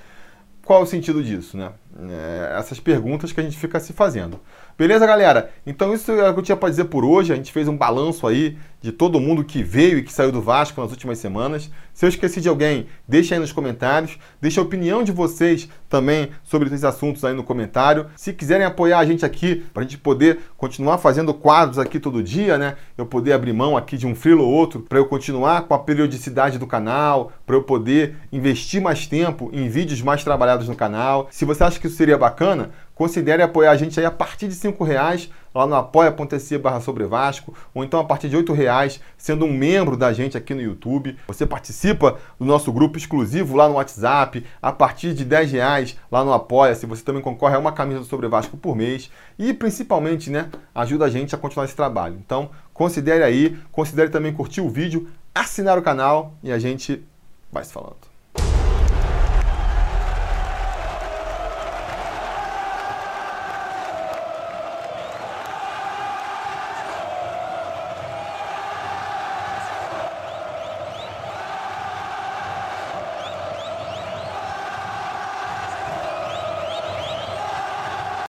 Qual 0.64 0.83
o 0.83 0.87
sentido 0.87 1.22
disso, 1.22 1.57
né? 1.57 1.72
É, 2.11 2.57
essas 2.59 2.79
perguntas 2.79 3.33
que 3.33 3.40
a 3.40 3.42
gente 3.42 3.57
fica 3.57 3.81
se 3.81 3.92
fazendo. 3.92 4.38
Beleza, 4.76 5.06
galera? 5.06 5.50
Então 5.66 5.92
isso 5.92 6.11
é 6.12 6.30
o 6.30 6.32
que 6.32 6.40
eu 6.40 6.44
tinha 6.44 6.56
para 6.56 6.70
dizer 6.70 6.85
por 6.85 7.04
hoje. 7.04 7.32
A 7.32 7.37
gente 7.37 7.52
fez 7.52 7.68
um 7.68 7.76
balanço 7.76 8.26
aí 8.26 8.56
de 8.80 8.90
todo 8.90 9.20
mundo 9.20 9.44
que 9.44 9.62
veio 9.62 9.98
e 9.98 10.02
que 10.02 10.12
saiu 10.12 10.32
do 10.32 10.42
Vasco 10.42 10.80
nas 10.80 10.90
últimas 10.90 11.18
semanas. 11.18 11.70
Se 11.94 12.04
eu 12.04 12.08
esqueci 12.08 12.40
de 12.40 12.48
alguém, 12.48 12.87
deixa 13.06 13.35
aí 13.35 13.40
nos 13.40 13.52
comentários. 13.52 14.18
Deixa 14.40 14.61
a 14.61 14.64
opinião 14.64 15.04
de 15.04 15.12
vocês 15.12 15.68
também 15.88 16.30
sobre 16.42 16.68
esses 16.68 16.82
assuntos 16.82 17.24
aí 17.24 17.35
no 17.35 17.44
comentário. 17.44 18.06
Se 18.16 18.32
quiserem 18.32 18.66
apoiar 18.66 18.98
a 18.98 19.04
gente 19.04 19.24
aqui, 19.24 19.64
para 19.72 19.82
a 19.82 19.85
gente 19.85 19.98
poder 19.98 20.40
continuar 20.56 20.98
fazendo 20.98 21.32
quadros 21.32 21.78
aqui 21.78 22.00
todo 22.00 22.22
dia, 22.22 22.58
né? 22.58 22.76
Eu 22.98 23.06
poder 23.06 23.35
abrir 23.35 23.52
mão 23.52 23.76
aqui 23.76 23.96
de 23.96 24.06
um 24.06 24.14
frilo 24.14 24.42
ou 24.42 24.50
outro, 24.50 24.80
para 24.80 24.98
eu 24.98 25.06
continuar 25.06 25.62
com 25.62 25.74
a 25.74 25.78
periodicidade 25.78 26.58
do 26.58 26.66
canal, 26.66 27.30
para 27.46 27.54
eu 27.54 27.62
poder 27.62 28.16
investir 28.32 28.80
mais 28.80 29.06
tempo 29.06 29.50
em 29.52 29.68
vídeos 29.68 30.02
mais 30.02 30.24
trabalhados 30.24 30.66
no 30.66 30.74
canal. 30.74 31.28
Se 31.30 31.44
você 31.44 31.62
acha 31.62 31.78
que 31.78 31.87
isso 31.87 31.96
seria 31.96 32.18
bacana, 32.18 32.70
considere 33.03 33.43
apoiar 33.43 33.73
a 33.73 33.77
gente 33.77 33.99
aí 33.99 34.07
a 34.07 34.12
partir 34.12 34.47
de 34.47 34.55
R$ 34.55 34.77
reais 34.87 35.29
lá 35.53 35.67
no 35.67 35.75
apoia.se 35.75 36.57
barra 36.57 36.81
sobre 36.81 37.05
Vasco, 37.05 37.53
ou 37.75 37.83
então 37.83 37.99
a 37.99 38.05
partir 38.05 38.29
de 38.29 38.37
R$ 38.37 38.55
reais 38.55 39.01
sendo 39.19 39.45
um 39.45 39.53
membro 39.53 39.97
da 39.97 40.12
gente 40.12 40.37
aqui 40.37 40.55
no 40.55 40.62
YouTube. 40.62 41.19
Você 41.27 41.45
participa 41.45 42.17
do 42.38 42.45
nosso 42.45 42.71
grupo 42.73 42.97
exclusivo 42.97 43.57
lá 43.57 43.69
no 43.69 43.75
WhatsApp, 43.75 44.47
a 44.62 44.71
partir 44.71 45.15
de 45.15 45.25
R$ 45.25 45.45
reais 45.47 45.97
lá 46.12 46.25
no 46.25 46.33
Apoia-se. 46.33 46.87
Você 46.87 47.03
também 47.03 47.21
concorre 47.21 47.57
a 47.57 47.59
uma 47.59 47.73
camisa 47.73 47.99
do 47.99 48.07
Sobre 48.07 48.29
Vasco 48.29 48.57
por 48.57 48.77
mês 48.77 49.11
e 49.37 49.53
principalmente, 49.53 50.31
né, 50.31 50.49
ajuda 50.73 51.07
a 51.07 51.11
gente 51.11 51.35
a 51.35 51.38
continuar 51.38 51.65
esse 51.65 51.75
trabalho. 51.75 52.17
Então, 52.25 52.51
considere 52.73 53.25
aí, 53.25 53.59
considere 53.73 54.11
também 54.11 54.33
curtir 54.33 54.61
o 54.61 54.71
vídeo, 54.71 55.09
assinar 55.35 55.77
o 55.77 55.83
canal 55.83 56.35
e 56.41 56.53
a 56.53 56.59
gente 56.61 57.03
vai 57.51 57.65
se 57.65 57.73
falando. 57.73 58.12